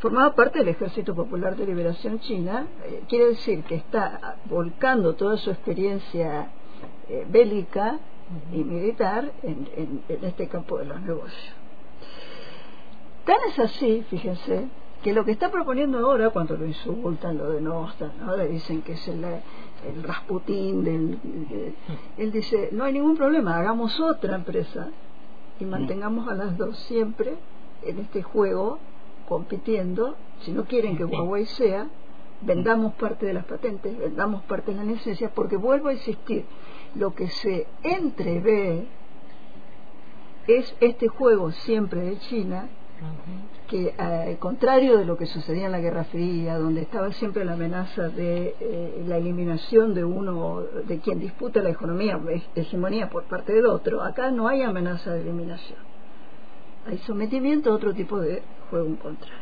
formaba 0.01 0.35
parte 0.35 0.59
del 0.59 0.69
Ejército 0.69 1.15
Popular 1.15 1.57
de 1.57 1.65
Liberación 1.65 2.19
China, 2.21 2.67
eh, 2.85 3.03
quiere 3.09 3.29
decir 3.29 3.63
que 3.65 3.77
está 3.77 4.37
volcando 4.47 5.15
toda 5.15 5.37
su 5.37 5.51
experiencia 5.51 6.51
eh, 7.09 7.25
bélica 7.29 7.99
y 8.53 8.65
militar 8.65 9.33
en, 9.43 10.03
este 10.09 10.49
campo 10.49 10.79
de 10.79 10.85
los 10.85 11.01
negocios. 11.01 11.55
Tan 13.25 13.37
es 13.49 13.59
así, 13.59 14.05
fíjense, 14.11 14.67
que 15.03 15.13
lo 15.13 15.25
que 15.25 15.31
está 15.31 15.51
proponiendo 15.51 15.99
ahora, 15.99 16.31
cuando 16.31 16.57
lo 16.57 16.67
insultan, 16.67 17.39
lo 17.39 17.51
denostan, 17.51 18.13
¿no? 18.21 18.37
le 18.37 18.49
dicen 18.49 18.83
que 18.83 18.93
es 18.93 19.09
el, 19.09 19.25
el 19.87 20.03
Rasputín 20.03 20.85
del, 20.85 21.19
él 22.17 22.33
dice 22.33 22.71
no 22.73 22.85
hay 22.85 22.93
ningún 22.93 23.17
problema 23.17 23.57
hagamos 23.57 23.99
otra 24.01 24.35
empresa 24.35 24.89
y 25.61 25.65
mantengamos 25.65 26.29
a 26.29 26.35
las 26.35 26.57
dos 26.57 26.79
siempre 26.81 27.37
en 27.83 27.99
este 27.99 28.23
juego 28.23 28.79
compitiendo. 29.29 30.17
Si 30.41 30.53
no 30.53 30.65
quieren 30.65 30.97
que 30.97 31.05
Huawei 31.05 31.47
sea 31.47 31.89
vendamos 32.41 32.95
parte 32.95 33.27
de 33.27 33.35
las 33.35 33.45
patentes 33.45 33.99
vendamos 33.99 34.43
parte 34.45 34.71
de 34.71 34.77
la 34.77 34.85
licencia 34.85 35.31
porque 35.35 35.57
vuelvo 35.57 35.89
a 35.89 35.93
insistir 35.93 36.45
lo 36.95 37.13
que 37.13 37.29
se 37.29 37.67
entrevé 37.83 38.87
es 40.47 40.75
este 40.81 41.09
juego 41.09 41.51
siempre 41.51 42.01
de 42.03 42.19
China 42.21 42.69
que 43.69 43.95
al 43.99 44.39
contrario 44.39 44.97
de 44.97 45.05
lo 45.05 45.17
que 45.17 45.27
sucedía 45.27 45.67
en 45.67 45.73
la 45.73 45.81
Guerra 45.81 46.05
Fría, 46.05 46.59
donde 46.59 46.83
estaba 46.83 47.13
siempre 47.13 47.45
la 47.45 47.53
amenaza 47.53 48.09
de 48.09 48.55
eh, 48.59 49.05
la 49.07 49.19
eliminación 49.19 49.95
de 49.95 50.05
uno, 50.05 50.63
de 50.87 50.99
quien 51.01 51.21
disputa 51.21 51.63
la 51.63 51.71
economía, 51.71 52.19
hegemonía 52.55 53.11
por 53.11 53.25
parte 53.25 53.53
del 53.53 53.67
otro, 53.67 54.03
acá 54.03 54.31
no 54.31 54.49
hay 54.49 54.63
amenaza 54.63 55.13
de 55.13 55.21
eliminación. 55.21 55.79
Hay 56.87 56.99
sometimiento 56.99 57.71
a 57.71 57.75
otro 57.75 57.93
tipo 57.93 58.19
de 58.19 58.43
juego 58.71 58.97
contrario. 58.97 59.37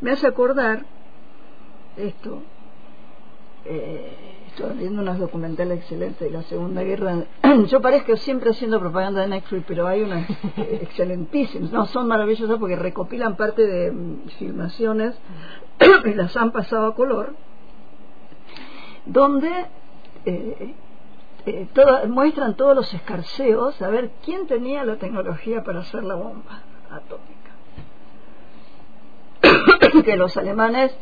Me 0.00 0.10
hace 0.10 0.26
acordar 0.26 0.84
esto, 1.96 2.42
eh, 3.68 4.26
estoy 4.56 4.76
viendo 4.78 5.02
unas 5.02 5.18
documentales 5.18 5.80
excelentes 5.80 6.20
de 6.20 6.30
la 6.30 6.42
Segunda 6.44 6.82
Guerra. 6.82 7.24
Yo 7.68 7.80
parezco 7.82 8.16
siempre 8.16 8.50
haciendo 8.50 8.80
propaganda 8.80 9.20
de 9.20 9.28
Netflix, 9.28 9.64
pero 9.68 9.86
hay 9.86 10.02
unas 10.02 10.28
eh, 10.30 10.78
excelentísimas. 10.82 11.70
No, 11.72 11.84
son 11.86 12.08
maravillosas 12.08 12.58
porque 12.58 12.76
recopilan 12.76 13.36
parte 13.36 13.66
de 13.66 13.92
mm, 13.92 14.28
filmaciones 14.38 15.14
y 16.04 16.14
las 16.14 16.36
han 16.36 16.52
pasado 16.52 16.86
a 16.86 16.94
color, 16.94 17.34
donde 19.04 19.50
eh, 20.24 20.74
eh, 21.44 21.68
muestran 22.08 22.56
todos 22.56 22.74
los 22.74 22.92
escarceos 22.94 23.80
a 23.82 23.88
ver 23.88 24.10
quién 24.24 24.46
tenía 24.46 24.84
la 24.84 24.96
tecnología 24.96 25.62
para 25.62 25.80
hacer 25.80 26.02
la 26.02 26.14
bomba 26.14 26.62
atómica. 26.90 27.36
que 30.04 30.16
los 30.16 30.36
alemanes 30.36 30.96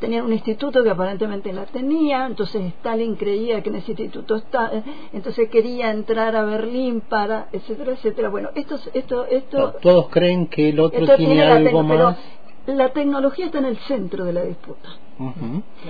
tenían 0.00 0.24
un 0.24 0.32
instituto 0.32 0.82
que 0.82 0.90
aparentemente 0.90 1.52
la 1.52 1.66
tenía, 1.66 2.26
entonces 2.26 2.62
Stalin 2.78 3.14
creía 3.16 3.62
que 3.62 3.68
en 3.68 3.76
ese 3.76 3.92
instituto 3.92 4.36
está, 4.36 4.82
entonces 5.12 5.48
quería 5.50 5.90
entrar 5.90 6.34
a 6.34 6.42
Berlín 6.44 7.02
para, 7.02 7.48
etcétera, 7.52 7.92
etcétera. 7.92 8.30
Bueno, 8.30 8.50
esto, 8.54 8.76
esto, 8.94 9.26
esto. 9.26 9.74
todos 9.80 10.08
creen 10.08 10.46
que 10.48 10.70
el 10.70 10.80
otro 10.80 11.16
tiene, 11.16 11.42
algo 11.42 11.82
más. 11.82 12.18
la 12.66 12.88
tecnología 12.88 13.46
está 13.46 13.58
en 13.58 13.66
el 13.66 13.76
centro 13.78 14.24
de 14.24 14.32
la 14.32 14.42
disputa. 14.42 14.88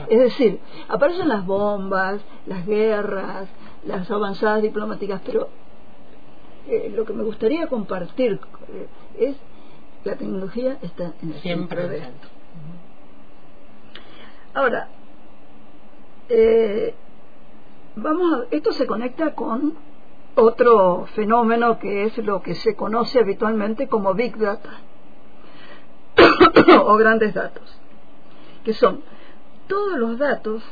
Es 0.08 0.18
decir, 0.18 0.58
aparecen 0.88 1.28
las 1.28 1.46
bombas, 1.46 2.20
las 2.46 2.66
guerras, 2.66 3.48
las 3.86 4.10
avanzadas 4.10 4.60
diplomáticas, 4.60 5.22
pero 5.24 5.48
eh, 6.68 6.92
lo 6.94 7.04
que 7.04 7.12
me 7.12 7.22
gustaría 7.22 7.68
compartir 7.68 8.40
eh, 8.72 8.86
es 9.18 9.36
la 10.02 10.16
tecnología 10.16 10.78
está 10.82 11.12
en 11.22 11.32
el 11.32 11.40
centro 11.40 11.88
de 11.88 11.98
esto. 11.98 12.39
Ahora, 14.52 14.88
eh, 16.28 16.94
vamos 17.96 18.32
a, 18.32 18.44
esto 18.50 18.72
se 18.72 18.86
conecta 18.86 19.34
con 19.34 19.74
otro 20.34 21.06
fenómeno 21.14 21.78
que 21.78 22.04
es 22.04 22.16
lo 22.18 22.42
que 22.42 22.54
se 22.54 22.74
conoce 22.74 23.20
habitualmente 23.20 23.88
como 23.88 24.14
Big 24.14 24.36
Data 24.36 24.70
o 26.84 26.96
grandes 26.96 27.34
datos, 27.34 27.78
que 28.64 28.74
son 28.74 29.02
todos 29.66 29.98
los 29.98 30.18
datos 30.18 30.62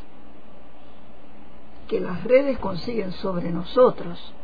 que 1.86 2.00
las 2.00 2.22
redes 2.24 2.58
consiguen 2.58 3.12
sobre 3.12 3.50
nosotros, 3.50 4.34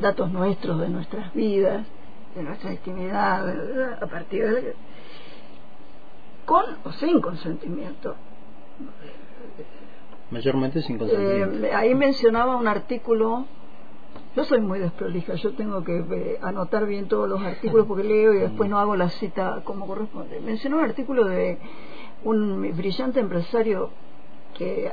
datos 0.00 0.30
nuestros 0.32 0.80
de 0.80 0.88
nuestras 0.88 1.32
vidas, 1.34 1.86
de 2.34 2.42
nuestra 2.42 2.72
intimidad, 2.72 4.02
a 4.02 4.06
partir 4.06 4.44
de 4.50 4.74
con 6.44 6.64
o 6.84 6.92
sin 6.92 7.20
consentimiento 7.20 8.16
Mayormente 10.30 10.82
sin 10.82 10.98
consentimiento. 10.98 11.66
Eh, 11.66 11.74
ahí 11.74 11.94
mencionaba 11.94 12.56
un 12.56 12.68
artículo. 12.68 13.46
Yo 14.36 14.44
soy 14.44 14.60
muy 14.60 14.78
desprolija, 14.78 15.34
yo 15.34 15.52
tengo 15.54 15.82
que 15.82 15.98
eh, 15.98 16.38
anotar 16.42 16.86
bien 16.86 17.08
todos 17.08 17.28
los 17.28 17.40
artículos 17.40 17.86
porque 17.86 18.04
leo 18.04 18.34
y 18.34 18.38
después 18.38 18.68
no 18.68 18.78
hago 18.78 18.94
la 18.94 19.08
cita 19.08 19.62
como 19.64 19.86
corresponde. 19.86 20.40
Mencionó 20.40 20.78
un 20.78 20.84
artículo 20.84 21.24
de 21.24 21.58
un 22.24 22.76
brillante 22.76 23.20
empresario 23.20 23.90
que 24.56 24.90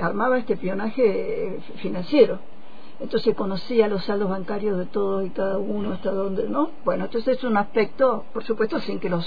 armaba 0.00 0.38
este 0.38 0.54
espionaje 0.54 1.58
financiero. 1.76 2.38
Entonces 3.00 3.34
conocía 3.36 3.86
los 3.86 4.04
saldos 4.04 4.28
bancarios 4.28 4.76
de 4.76 4.86
todos 4.86 5.24
y 5.24 5.30
cada 5.30 5.58
uno, 5.58 5.92
hasta 5.92 6.10
dónde, 6.10 6.48
¿no? 6.48 6.70
Bueno, 6.84 7.04
entonces 7.04 7.38
es 7.38 7.44
un 7.44 7.56
aspecto, 7.56 8.24
por 8.32 8.42
supuesto, 8.42 8.80
sin 8.80 8.98
que 8.98 9.08
los 9.08 9.24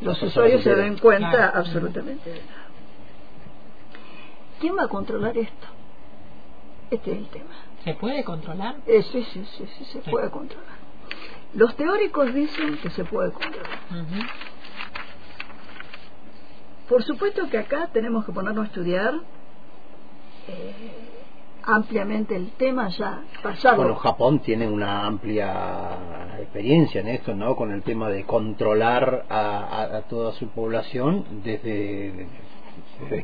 los 0.00 0.22
usuarios 0.22 0.62
se 0.62 0.74
den 0.74 0.98
cuenta 0.98 1.50
absolutamente 1.50 2.30
de 2.30 2.40
nada. 2.40 2.66
¿Quién 4.60 4.76
va 4.76 4.84
a 4.84 4.88
controlar 4.88 5.36
esto? 5.36 5.66
Este 6.90 7.12
es 7.12 7.18
el 7.18 7.26
tema. 7.28 7.54
¿Se 7.84 7.94
puede 7.94 8.24
controlar? 8.24 8.76
Eh, 8.86 9.02
sí, 9.02 9.24
sí, 9.32 9.44
sí, 9.56 9.66
sí, 9.66 9.84
se 9.84 9.98
puede 10.10 10.30
controlar. 10.30 10.80
Los 11.54 11.74
teóricos 11.76 12.32
dicen 12.34 12.78
que 12.78 12.90
se 12.90 13.04
puede 13.04 13.32
controlar. 13.32 13.78
Por 16.88 17.02
supuesto 17.04 17.48
que 17.48 17.58
acá 17.58 17.88
tenemos 17.92 18.24
que 18.24 18.32
ponernos 18.32 18.64
a 18.64 18.66
estudiar 18.66 19.14
eh, 20.48 21.19
ampliamente 21.74 22.36
el 22.36 22.50
tema 22.52 22.88
ya 22.88 23.22
pasado. 23.42 23.76
Bueno, 23.76 23.94
Japón 23.96 24.40
tiene 24.40 24.68
una 24.68 25.06
amplia 25.06 25.98
experiencia 26.38 27.00
en 27.00 27.08
esto, 27.08 27.34
¿no? 27.34 27.56
Con 27.56 27.72
el 27.72 27.82
tema 27.82 28.08
de 28.08 28.24
controlar 28.24 29.26
a, 29.28 30.02
toda 30.08 30.32
su 30.32 30.48
población 30.48 31.24
desde, 31.44 32.26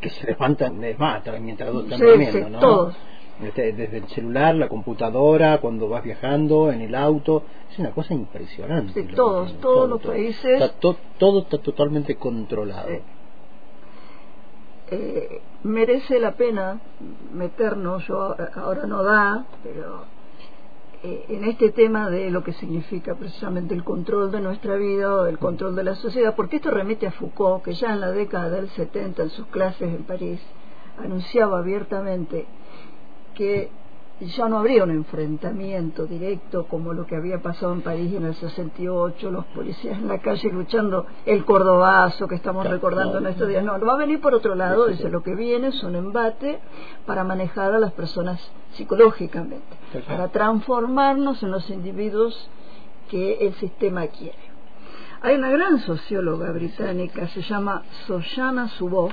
que 0.01 0.11
se 0.11 0.27
levantan, 0.27 0.83
es 0.85 0.99
más, 0.99 1.23
mientras 1.41 1.75
están 1.75 2.01
durmiendo, 2.01 2.51
¿no? 2.51 2.59
Todos. 2.61 2.97
Este, 3.43 3.73
desde 3.73 3.99
el 3.99 4.09
celular, 4.09 4.55
la 4.55 4.69
computadora, 4.69 5.59
cuando 5.59 5.91
vas 5.91 6.03
viajando, 6.03 6.73
en 6.73 6.81
el 6.81 6.95
auto, 6.95 7.43
es 7.71 7.79
una 7.79 7.91
cosa 7.91 8.15
impresionante. 8.15 9.03
Sí, 9.03 9.09
todos, 9.15 9.53
todos 9.61 9.89
los 9.91 10.01
países. 10.01 10.73
todo 10.81 11.41
está 11.41 11.59
totalmente 11.59 12.17
controlado. 12.17 12.89
Eh, 14.89 15.43
merece 15.65 16.21
la 16.21 16.37
pena 16.37 16.81
meternos, 17.33 18.07
yo 18.07 18.37
ahora 18.55 18.87
no 18.87 19.03
da, 19.03 19.45
pero 19.65 20.05
eh, 21.03 21.25
en 21.29 21.45
este 21.45 21.73
tema 21.73 22.09
de 22.09 22.31
lo 22.31 22.45
que 22.45 22.53
significa 22.53 23.17
precisamente 23.17 23.75
el 23.75 23.83
control 23.83 24.31
de 24.31 24.41
nuestra 24.41 24.77
vida 24.77 25.13
o 25.13 25.27
el 25.27 25.39
control 25.39 25.75
de 25.75 25.83
la 25.83 25.97
sociedad, 25.97 26.37
porque 26.37 26.57
esto 26.57 26.71
remite 26.71 27.09
a 27.09 27.11
Foucault, 27.11 27.65
que 27.65 27.75
ya 27.75 27.93
en 27.93 28.01
la 28.01 28.13
década 28.13 28.49
del 28.51 28.69
70, 28.71 29.25
en 29.25 29.31
sus 29.31 29.47
clases 29.49 29.93
en 29.93 30.05
París, 30.05 30.41
anunciaba 30.99 31.59
abiertamente 31.59 32.47
que 33.35 33.71
ya 34.21 34.49
no 34.49 34.59
habría 34.59 34.83
un 34.83 34.91
enfrentamiento 34.91 36.07
directo 36.07 36.67
como 36.67 36.95
lo 36.95 37.07
que 37.07 37.17
había 37.17 37.43
pasado 37.43 37.75
en 37.75 37.83
París 37.83 38.15
en 38.15 38.25
el 38.25 38.35
68, 38.35 39.31
los 39.31 39.45
policías 39.47 39.99
en 39.99 40.09
la 40.09 40.19
calle 40.19 40.51
luchando, 40.51 41.05
el 41.27 41.45
cordobazo 41.45 42.27
que 42.27 42.37
estamos 42.37 42.67
recordando 42.67 43.19
en 43.19 43.27
estos 43.27 43.47
días. 43.47 43.63
No, 43.63 43.79
va 43.79 43.93
a 43.93 43.99
venir 43.99 44.21
por 44.23 44.35
otro 44.35 44.55
lado, 44.55 44.87
dice, 44.87 45.11
lo 45.11 45.23
que 45.23 45.35
viene 45.35 45.69
es 45.69 45.83
un 45.83 45.97
embate 45.97 46.61
para 47.05 47.25
manejar 47.25 47.75
a 47.75 47.79
las 47.79 47.93
personas 47.93 48.41
psicológicamente, 48.73 49.77
para 50.07 50.29
transformarnos 50.29 51.43
en 51.43 51.51
los 51.51 51.69
individuos 51.69 52.49
que 53.11 53.47
el 53.47 53.55
sistema 53.55 54.07
quiere. 54.07 54.39
Hay 55.21 55.35
una 55.35 55.51
gran 55.51 55.79
socióloga 55.81 56.53
británica, 56.53 57.29
se 57.29 57.43
llama 57.43 57.83
Soshana 58.07 58.69
Zuboff, 58.69 59.13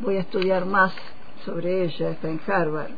voy 0.00 0.16
a 0.16 0.20
estudiar 0.20 0.64
más 0.64 0.92
sobre 1.44 1.84
ella, 1.84 2.10
está 2.10 2.28
en 2.28 2.40
Harvard 2.46 2.90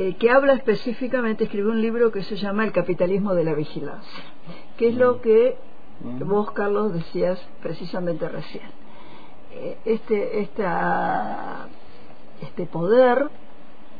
eh, 0.00 0.14
que 0.14 0.30
habla 0.30 0.52
específicamente, 0.52 1.42
escribió 1.42 1.72
un 1.72 1.82
libro 1.82 2.12
que 2.12 2.22
se 2.22 2.36
llama 2.36 2.62
El 2.62 2.70
capitalismo 2.70 3.34
de 3.34 3.42
la 3.42 3.52
vigilancia, 3.52 4.24
que 4.76 4.90
es 4.90 4.94
lo 4.94 5.16
mm. 5.16 5.20
que 5.22 5.56
mm. 6.02 6.28
vos, 6.28 6.52
Carlos, 6.52 6.94
decías 6.94 7.44
precisamente 7.60 8.28
recién. 8.28 8.70
Eh, 9.54 9.76
este, 9.84 10.38
esta, 10.38 11.66
este 12.40 12.66
poder 12.66 13.28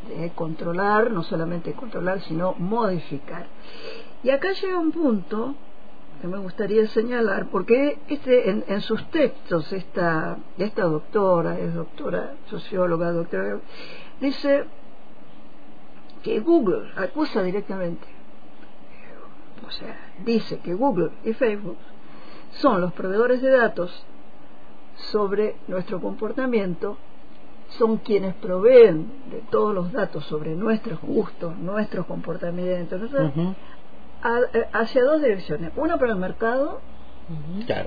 de 0.09 0.31
controlar, 0.37 1.11
no 1.11 1.25
solamente 1.25 1.73
controlar, 1.73 2.21
sino 2.21 2.55
modificar. 2.59 3.47
Y 4.23 4.31
acá 4.31 4.53
llega 4.53 4.79
un 4.79 4.93
punto 4.93 5.57
que 6.21 6.29
me 6.29 6.39
gustaría 6.39 6.87
señalar, 6.87 7.49
porque 7.51 7.99
este, 8.07 8.51
en, 8.51 8.65
en 8.69 8.83
sus 8.83 9.05
textos, 9.11 9.73
esta, 9.73 10.39
esta 10.59 10.85
doctora, 10.85 11.59
es 11.59 11.75
doctora 11.75 12.35
socióloga, 12.49 13.11
doctora, 13.11 13.59
dice 14.21 14.65
que 16.23 16.41
Google 16.41 16.91
acusa 16.97 17.43
directamente, 17.43 18.07
o 19.67 19.71
sea, 19.71 19.97
dice 20.25 20.61
que 20.61 20.75
Google 20.75 21.11
y 21.25 21.33
Facebook 21.33 21.77
son 22.53 22.81
los 22.81 22.93
proveedores 22.93 23.43
de 23.43 23.51
datos 23.51 24.05
sobre 24.97 25.57
nuestro 25.69 26.01
comportamiento, 26.01 26.97
son 27.71 27.99
quienes 27.99 28.35
proveen 28.37 29.11
de 29.31 29.43
todos 29.51 29.75
los 29.75 29.93
datos 29.93 30.25
sobre 30.25 30.55
nuestros 30.55 31.01
gustos, 31.03 31.57
nuestros 31.59 32.07
comportamientos, 32.07 33.01
hacia 34.73 35.05
dos 35.05 35.21
direcciones. 35.21 35.73
Una 35.77 35.99
para 35.99 36.13
el 36.13 36.19
mercado 36.19 36.81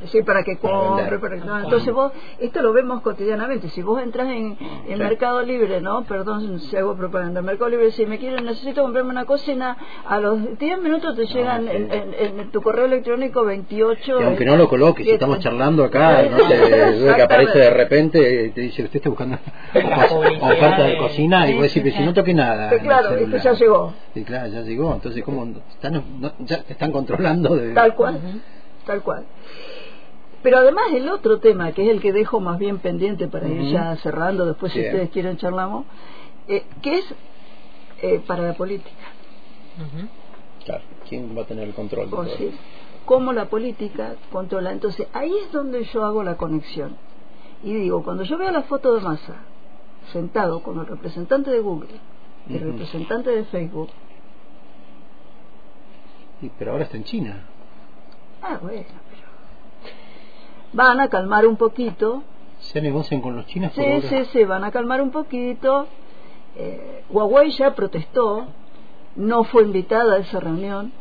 Sí, 0.05 0.21
para 0.21 0.43
que 0.43 0.57
compre, 0.57 1.19
entonces 1.63 1.91
vos, 1.91 2.11
esto 2.39 2.61
lo 2.61 2.73
vemos 2.73 3.01
cotidianamente, 3.01 3.69
si 3.69 3.81
vos 3.81 4.01
entras 4.01 4.27
en, 4.29 4.55
en 4.87 4.99
Mercado 4.99 5.41
Libre, 5.41 5.81
¿no? 5.81 6.03
Perdón 6.03 6.59
si 6.59 6.77
hago 6.77 6.95
propaganda, 6.95 7.41
Mercado 7.41 7.69
Libre, 7.69 7.91
si 7.91 8.05
me 8.05 8.19
quieren, 8.19 8.45
necesito 8.45 8.83
comprarme 8.83 9.09
una 9.09 9.25
cocina, 9.25 9.77
a 10.05 10.19
los 10.19 10.59
10 10.59 10.81
minutos 10.81 11.15
te 11.15 11.25
llegan 11.25 11.67
en, 11.67 12.51
tu 12.51 12.61
correo 12.61 12.85
electrónico 12.85 13.43
28... 13.43 14.19
aunque 14.23 14.45
no 14.45 14.57
lo 14.57 14.67
coloques, 14.67 15.05
si 15.05 15.11
estamos 15.11 15.39
charlando 15.39 15.83
acá, 15.85 16.23
no 16.23 16.37
sé, 16.47 17.13
que 17.15 17.21
aparece 17.21 17.57
de 17.57 17.69
repente, 17.71 18.51
te 18.53 18.61
dice, 18.61 18.83
usted 18.83 18.97
está 18.97 19.09
buscando 19.09 19.39
oferta 20.41 20.83
de 20.83 20.97
cocina, 20.97 21.49
y 21.49 21.55
vos 21.55 21.73
decís, 21.73 21.93
si 21.95 22.03
no 22.03 22.13
toque 22.13 22.33
nada. 22.33 22.69
claro, 22.77 23.15
esto 23.15 23.37
ya 23.37 23.53
llegó. 23.53 23.93
Sí, 24.13 24.23
claro, 24.23 24.47
ya 24.51 24.61
llegó, 24.61 24.93
entonces, 24.93 25.23
¿cómo 25.23 25.47
están, 25.71 26.03
ya 26.39 26.57
están 26.67 26.91
controlando? 26.91 27.55
De... 27.55 27.73
Tal 27.73 27.95
cual 27.95 28.19
tal 28.85 29.01
cual. 29.01 29.25
Pero 30.43 30.57
además 30.57 30.85
el 30.93 31.07
otro 31.09 31.39
tema, 31.39 31.71
que 31.71 31.83
es 31.83 31.89
el 31.89 32.01
que 32.01 32.11
dejo 32.11 32.39
más 32.39 32.57
bien 32.57 32.79
pendiente 32.79 33.27
para 33.27 33.47
ir 33.47 33.71
ya 33.71 33.95
cerrando, 33.97 34.45
después 34.45 34.73
si 34.73 34.79
ustedes 34.79 35.09
quieren 35.11 35.37
charlamos, 35.37 35.85
eh, 36.47 36.63
que 36.81 36.97
es 36.97 37.15
eh, 38.01 38.21
para 38.25 38.43
la 38.43 38.53
política. 38.53 38.89
Claro, 40.65 40.83
¿quién 41.07 41.37
va 41.37 41.43
a 41.43 41.45
tener 41.45 41.67
el 41.67 41.73
control? 41.73 42.09
De 42.09 42.15
oh, 42.15 42.25
¿Cómo 43.05 43.33
la 43.33 43.45
política 43.45 44.15
controla? 44.31 44.71
Entonces 44.71 45.07
ahí 45.13 45.31
es 45.45 45.51
donde 45.51 45.83
yo 45.85 46.05
hago 46.05 46.23
la 46.23 46.37
conexión. 46.37 46.95
Y 47.63 47.73
digo, 47.75 48.03
cuando 48.03 48.23
yo 48.23 48.37
veo 48.37 48.51
la 48.51 48.63
foto 48.63 48.95
de 48.95 49.01
Massa 49.01 49.35
sentado 50.11 50.63
con 50.63 50.79
el 50.79 50.87
representante 50.87 51.51
de 51.51 51.59
Google, 51.59 51.99
el 52.49 52.59
representante 52.59 53.29
de 53.29 53.45
Facebook. 53.45 53.89
pero 56.57 56.71
ahora 56.71 56.85
está 56.85 56.97
en 56.97 57.03
China. 57.03 57.45
Ah, 58.41 58.59
bueno, 58.61 58.85
pero... 59.09 59.27
Van 60.73 60.99
a 60.99 61.09
calmar 61.09 61.45
un 61.45 61.57
poquito. 61.57 62.23
¿Se 62.59 62.81
negocian 62.81 63.21
con 63.21 63.35
los 63.35 63.45
chinos? 63.47 63.73
Sí, 63.73 64.01
sí, 64.09 64.25
sí, 64.31 64.45
van 64.45 64.63
a 64.63 64.71
calmar 64.71 65.01
un 65.01 65.11
poquito. 65.11 65.87
Eh, 66.55 67.03
Huawei 67.09 67.51
ya 67.51 67.73
protestó, 67.75 68.47
no 69.15 69.43
fue 69.45 69.63
invitada 69.63 70.15
a 70.15 70.17
esa 70.19 70.39
reunión, 70.39 70.91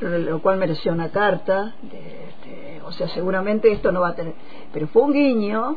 lo 0.00 0.40
cual 0.42 0.58
mereció 0.58 0.92
una 0.92 1.10
carta. 1.10 1.74
De, 1.82 2.80
o 2.84 2.92
sea, 2.92 3.08
seguramente 3.08 3.70
esto 3.72 3.92
no 3.92 4.00
va 4.00 4.08
a 4.10 4.14
tener. 4.14 4.34
Pero 4.72 4.88
fue 4.88 5.02
un 5.02 5.12
guiño. 5.12 5.76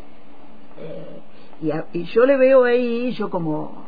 Eh, 0.79 1.19
y, 1.93 1.99
y 1.99 2.03
yo 2.05 2.25
le 2.25 2.37
veo 2.37 2.63
ahí, 2.63 3.11
yo 3.13 3.29
como 3.29 3.85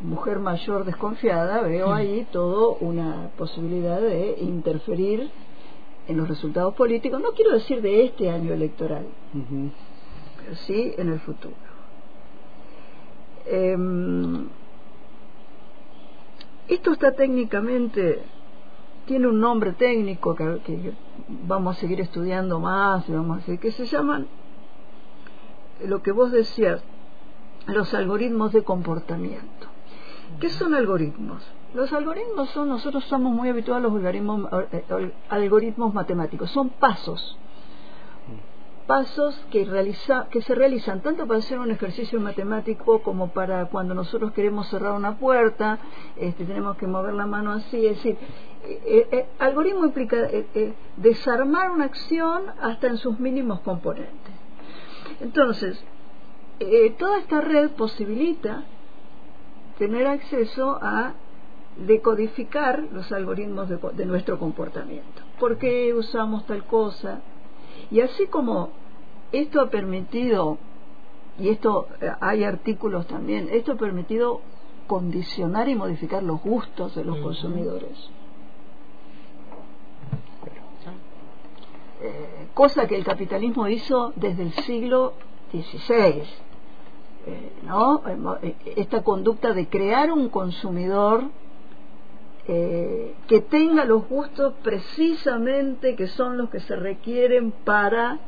mujer 0.00 0.38
mayor 0.38 0.84
desconfiada, 0.84 1.60
veo 1.62 1.92
ahí 1.92 2.26
todo 2.32 2.76
una 2.80 3.30
posibilidad 3.36 4.00
de 4.00 4.36
interferir 4.40 5.30
en 6.08 6.16
los 6.16 6.28
resultados 6.28 6.74
políticos, 6.74 7.20
no 7.20 7.32
quiero 7.32 7.52
decir 7.52 7.82
de 7.82 8.04
este 8.04 8.30
año 8.30 8.52
electoral, 8.52 9.06
pero 9.32 10.56
sí 10.56 10.94
en 10.96 11.08
el 11.08 11.20
futuro. 11.20 11.54
Em, 13.46 14.48
esto 16.68 16.92
está 16.92 17.12
técnicamente, 17.12 18.22
tiene 19.06 19.28
un 19.28 19.40
nombre 19.40 19.72
técnico 19.72 20.34
que, 20.34 20.60
que, 20.64 20.92
vamos 21.46 21.76
a 21.76 21.80
seguir 21.80 22.00
estudiando 22.00 22.58
más, 22.58 23.08
y 23.08 23.12
vamos 23.12 23.36
a 23.36 23.40
decir, 23.40 23.58
que 23.58 23.70
se 23.70 23.86
llaman, 23.86 24.26
lo 25.84 26.02
que 26.02 26.12
vos 26.12 26.32
decías, 26.32 26.82
los 27.66 27.92
algoritmos 27.94 28.52
de 28.52 28.62
comportamiento. 28.62 29.68
¿Qué 30.38 30.48
son 30.50 30.74
algoritmos? 30.74 31.42
Los 31.74 31.92
algoritmos 31.92 32.50
son, 32.50 32.68
nosotros 32.68 33.04
somos 33.04 33.32
muy 33.32 33.48
habituados 33.48 33.84
a 33.84 33.88
los 33.88 33.96
algoritmos, 33.96 34.50
eh, 34.72 35.12
algoritmos 35.28 35.94
matemáticos, 35.94 36.50
son 36.50 36.70
pasos. 36.70 37.38
Pasos 38.86 39.46
que, 39.52 39.64
realiza, 39.64 40.26
que 40.30 40.42
se 40.42 40.54
realizan 40.54 41.00
tanto 41.00 41.26
para 41.26 41.38
hacer 41.38 41.60
un 41.60 41.70
ejercicio 41.70 42.20
matemático 42.20 43.02
como 43.02 43.28
para 43.28 43.66
cuando 43.66 43.94
nosotros 43.94 44.32
queremos 44.32 44.68
cerrar 44.68 44.94
una 44.94 45.16
puerta, 45.16 45.78
este, 46.16 46.44
tenemos 46.44 46.76
que 46.76 46.88
mover 46.88 47.14
la 47.14 47.26
mano 47.26 47.52
así, 47.52 47.86
es 47.86 47.96
decir, 47.96 48.18
eh, 48.64 49.08
eh, 49.12 49.26
algoritmo 49.38 49.84
implica 49.84 50.28
desarmar 50.96 51.70
una 51.70 51.84
acción 51.84 52.42
hasta 52.60 52.88
en 52.88 52.96
sus 52.96 53.20
mínimos 53.20 53.60
componentes. 53.60 54.34
Entonces, 55.20 55.84
toda 56.98 57.18
esta 57.18 57.40
red 57.40 57.70
posibilita 57.70 58.64
tener 59.80 60.06
acceso 60.06 60.78
a 60.82 61.14
decodificar 61.86 62.86
los 62.92 63.10
algoritmos 63.12 63.66
de, 63.70 64.04
nuestro 64.04 64.38
comportamiento. 64.38 65.22
¿Por 65.38 65.56
qué 65.56 65.94
usamos 65.94 66.44
tal 66.44 66.64
cosa? 66.66 67.20
Y 67.90 68.02
así 68.02 68.26
como 68.26 68.72
esto 69.32 69.62
ha 69.62 69.70
permitido, 69.70 70.58
y 71.38 71.48
esto 71.48 71.88
eh, 72.02 72.12
hay 72.20 72.44
artículos 72.44 73.06
también, 73.06 73.48
esto 73.50 73.72
ha 73.72 73.76
permitido 73.76 74.42
condicionar 74.86 75.66
y 75.70 75.74
modificar 75.74 76.22
los 76.22 76.42
gustos 76.42 76.94
de 76.94 77.02
los 77.02 77.16
consumidores. 77.20 78.10
Eh, 82.02 82.48
cosa 82.52 82.86
que 82.86 82.96
el 82.96 83.04
capitalismo 83.04 83.66
hizo 83.66 84.12
desde 84.16 84.42
el 84.42 84.52
siglo 84.52 85.14
XVI 85.52 86.49
eh, 87.26 87.52
¿no? 87.64 88.02
Eh, 88.42 88.54
esta 88.76 89.02
conducta 89.02 89.52
de 89.52 89.68
crear 89.68 90.10
un 90.12 90.28
consumidor 90.28 91.24
eh, 92.48 93.14
que 93.28 93.40
tenga 93.40 93.84
los 93.84 94.08
gustos 94.08 94.54
precisamente 94.62 95.96
que 95.96 96.06
son 96.06 96.38
los 96.38 96.50
que 96.50 96.60
se 96.60 96.76
requieren 96.76 97.52
para 97.52 98.18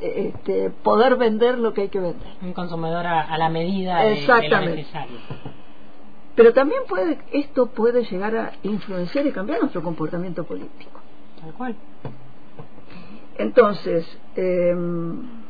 este, 0.00 0.70
poder 0.70 1.16
vender 1.16 1.58
lo 1.58 1.72
que 1.74 1.82
hay 1.82 1.88
que 1.88 2.00
vender. 2.00 2.28
Un 2.42 2.52
consumidor 2.52 3.06
a, 3.06 3.36
la 3.38 3.48
medida 3.48 4.02
de, 4.02 4.20
lo 4.26 4.60
necesario. 4.60 5.18
Pero 6.34 6.52
también 6.52 6.82
puede, 6.88 7.18
esto 7.32 7.66
puede 7.66 8.04
llegar 8.04 8.36
a 8.36 8.52
influenciar 8.62 9.26
y 9.26 9.32
cambiar 9.32 9.60
nuestro 9.60 9.82
comportamiento 9.82 10.44
político. 10.44 11.00
Tal 11.40 11.52
cual. 11.54 11.76
Entonces, 13.38 14.06
em, 14.36 15.47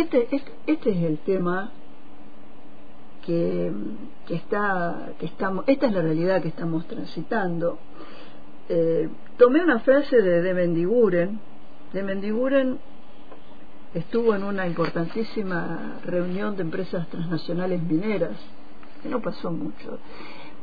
este, 0.00 0.28
este, 0.30 0.52
este, 0.66 0.90
es 0.90 1.04
el 1.04 1.18
tema 1.18 1.70
que, 3.26 3.72
que, 4.26 4.34
está, 4.36 5.10
que 5.18 5.26
estamos, 5.26 5.64
esta 5.66 5.86
es 5.86 5.92
la 5.92 6.02
realidad 6.02 6.40
que 6.40 6.48
estamos 6.48 6.86
transitando. 6.86 7.78
Eh, 8.68 9.08
tomé 9.36 9.62
una 9.62 9.80
frase 9.80 10.22
de 10.22 10.42
De 10.42 10.54
Mendiguren. 10.54 11.40
De 11.92 12.02
Mendiguren 12.02 12.78
estuvo 13.94 14.34
en 14.34 14.44
una 14.44 14.66
importantísima 14.66 16.00
reunión 16.04 16.56
de 16.56 16.62
empresas 16.62 17.08
transnacionales 17.08 17.82
mineras, 17.82 18.36
que 19.02 19.08
no 19.08 19.20
pasó 19.20 19.50
mucho. 19.50 19.98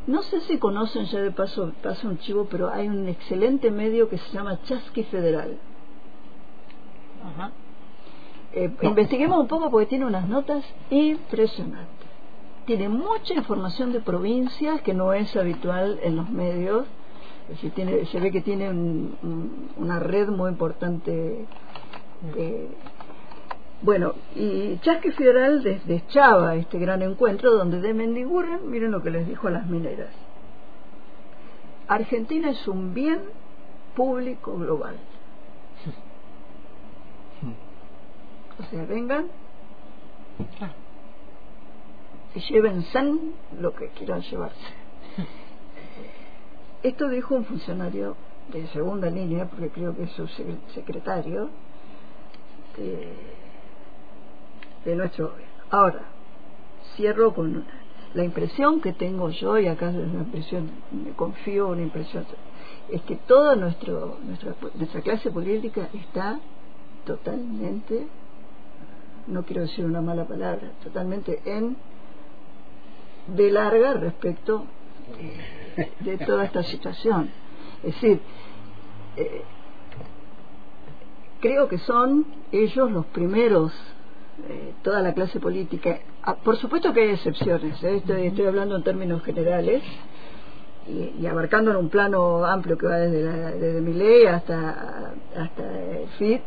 No 0.07 0.21
sé 0.21 0.39
si 0.41 0.59
conocen 0.59 1.05
ya 1.07 1.19
de 1.19 1.31
paso, 1.31 1.73
paso 1.81 2.07
un 2.07 2.19
chivo, 2.19 2.47
pero 2.49 2.69
hay 2.71 2.87
un 2.87 3.07
excelente 3.07 3.71
medio 3.71 4.07
que 4.07 4.17
se 4.17 4.31
llama 4.31 4.61
Chasqui 4.63 5.03
Federal. 5.03 5.57
Eh, 8.55 8.71
investiguemos 8.83 9.37
un 9.37 9.47
poco 9.47 9.69
porque 9.69 9.85
tiene 9.85 10.05
unas 10.05 10.27
notas 10.29 10.63
impresionantes. 10.89 12.07
Tiene 12.65 12.87
mucha 12.89 13.33
información 13.33 13.91
de 13.91 13.99
provincias 13.99 14.81
que 14.81 14.93
no 14.93 15.13
es 15.13 15.35
habitual 15.35 15.99
en 16.01 16.15
los 16.15 16.29
medios. 16.29 16.87
tiene, 17.75 18.05
se 18.05 18.19
ve 18.19 18.31
que 18.31 18.41
tiene 18.41 18.71
una 19.77 19.99
red 19.99 20.29
muy 20.29 20.49
importante 20.49 21.45
de, 22.33 22.69
bueno, 23.81 24.13
y 24.35 24.77
Chasque 24.79 25.11
Federal 25.11 25.61
desde 25.61 26.07
Chava 26.07 26.55
este 26.55 26.79
gran 26.79 27.01
encuentro 27.01 27.51
donde 27.51 27.81
de 27.81 27.93
Mendigurren, 27.93 28.69
miren 28.71 28.91
lo 28.91 29.03
que 29.03 29.11
les 29.11 29.27
dijo 29.27 29.49
a 29.49 29.51
las 29.51 29.67
mineras. 29.67 30.09
Argentina 31.87 32.49
es 32.49 32.67
un 32.67 32.93
bien 32.93 33.19
público 33.95 34.57
global. 34.57 34.95
O 38.59 38.63
sea, 38.69 38.85
vengan 38.85 39.27
y 42.35 42.39
llévense 42.39 42.99
lo 43.59 43.73
que 43.73 43.89
quieran 43.89 44.21
llevarse. 44.21 44.73
Esto 46.83 47.07
dijo 47.09 47.35
un 47.35 47.45
funcionario 47.45 48.15
de 48.51 48.67
segunda 48.67 49.09
línea, 49.09 49.45
porque 49.45 49.69
creo 49.69 49.95
que 49.95 50.03
es 50.03 50.11
su 50.11 50.27
secretario, 50.73 51.49
de 54.85 54.95
nuestro 54.95 55.33
Ahora, 55.69 56.01
cierro 56.95 57.33
con 57.33 57.65
la 58.13 58.23
impresión 58.23 58.81
que 58.81 58.93
tengo 58.93 59.29
yo, 59.29 59.57
y 59.57 59.67
acá 59.67 59.89
es 59.89 59.95
una 59.95 60.21
impresión, 60.21 60.69
me 60.91 61.11
confío 61.11 61.69
una 61.69 61.81
impresión, 61.81 62.25
es 62.89 63.01
que 63.01 63.15
toda 63.15 63.55
nuestro, 63.55 64.19
nuestra, 64.23 64.55
nuestra 64.75 65.01
clase 65.01 65.31
política 65.31 65.89
está 65.93 66.39
totalmente, 67.05 68.07
no 69.27 69.43
quiero 69.43 69.63
decir 69.63 69.85
una 69.85 70.01
mala 70.01 70.25
palabra, 70.25 70.71
totalmente 70.83 71.41
en 71.45 71.75
de 73.27 73.51
larga 73.51 73.93
respecto 73.93 74.65
de, 76.01 76.17
toda 76.19 76.45
esta 76.45 76.63
situación. 76.63 77.29
Es 77.83 77.95
decir, 77.95 78.19
eh, 79.17 79.41
creo 81.41 81.67
que 81.67 81.77
son 81.79 82.25
ellos 82.51 82.91
los 82.91 83.05
primeros 83.07 83.73
eh, 84.49 84.73
toda 84.83 85.01
la 85.01 85.13
clase 85.13 85.39
política. 85.39 85.99
Ah, 86.23 86.35
por 86.35 86.57
supuesto 86.57 86.91
que 86.91 87.01
hay 87.01 87.09
excepciones, 87.11 87.81
¿eh? 87.83 87.97
estoy, 87.97 88.27
estoy, 88.27 88.45
hablando 88.45 88.75
en 88.75 88.83
términos 88.83 89.23
generales 89.23 89.81
y, 90.87 91.25
abarcando 91.25 91.71
en 91.71 91.77
un 91.77 91.89
plano 91.89 92.45
amplio 92.45 92.77
que 92.77 92.85
va 92.85 92.97
desde, 92.97 93.23
la, 93.23 93.51
desde 93.51 93.81
mi 93.81 93.93
ley 93.93 94.25
hasta, 94.25 95.13
hasta 95.35 95.81
el 95.81 96.07
FIT. 96.17 96.41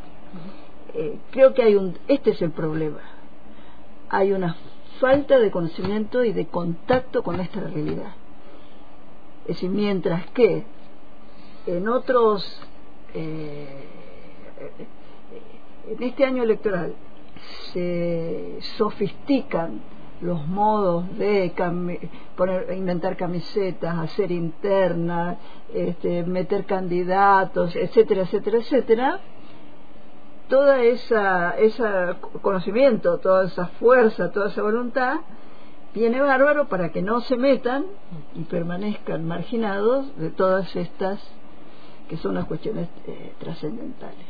Eh, 0.94 1.18
creo 1.30 1.54
que 1.54 1.62
hay 1.62 1.74
un. 1.74 1.98
Este 2.08 2.30
es 2.30 2.42
el 2.42 2.50
problema. 2.50 3.00
Hay 4.08 4.32
una 4.32 4.56
falta 5.00 5.38
de 5.38 5.50
conocimiento 5.50 6.24
y 6.24 6.32
de 6.32 6.46
contacto 6.46 7.22
con 7.22 7.40
esta 7.40 7.60
realidad. 7.60 8.12
Es 9.42 9.56
decir, 9.56 9.70
mientras 9.70 10.26
que 10.30 10.64
en 11.66 11.88
otros. 11.88 12.62
en 13.14 13.88
este 16.00 16.24
año 16.24 16.42
electoral 16.42 16.94
se 17.72 18.58
sofistican 18.76 19.80
los 20.20 20.46
modos 20.48 21.16
de 21.16 21.52
poner, 22.36 22.72
inventar 22.76 23.16
camisetas, 23.16 23.96
hacer 23.98 24.32
internas, 24.32 25.38
este, 25.72 26.24
meter 26.24 26.64
candidatos, 26.64 27.76
etcétera, 27.76 28.22
etcétera, 28.22 28.58
etcétera, 28.58 29.20
toda 30.48 30.82
esa 30.82 31.56
ese 31.58 31.84
conocimiento, 32.42 33.18
toda 33.18 33.44
esa 33.44 33.66
fuerza, 33.66 34.30
toda 34.30 34.48
esa 34.48 34.62
voluntad 34.62 35.20
viene 35.94 36.20
bárbaro 36.20 36.68
para 36.68 36.90
que 36.90 37.02
no 37.02 37.20
se 37.20 37.36
metan 37.36 37.86
y 38.34 38.44
permanezcan 38.44 39.26
marginados 39.26 40.16
de 40.18 40.30
todas 40.30 40.74
estas 40.76 41.20
que 42.08 42.16
son 42.16 42.34
las 42.34 42.46
cuestiones 42.46 42.88
eh, 43.06 43.34
trascendentales. 43.38 44.26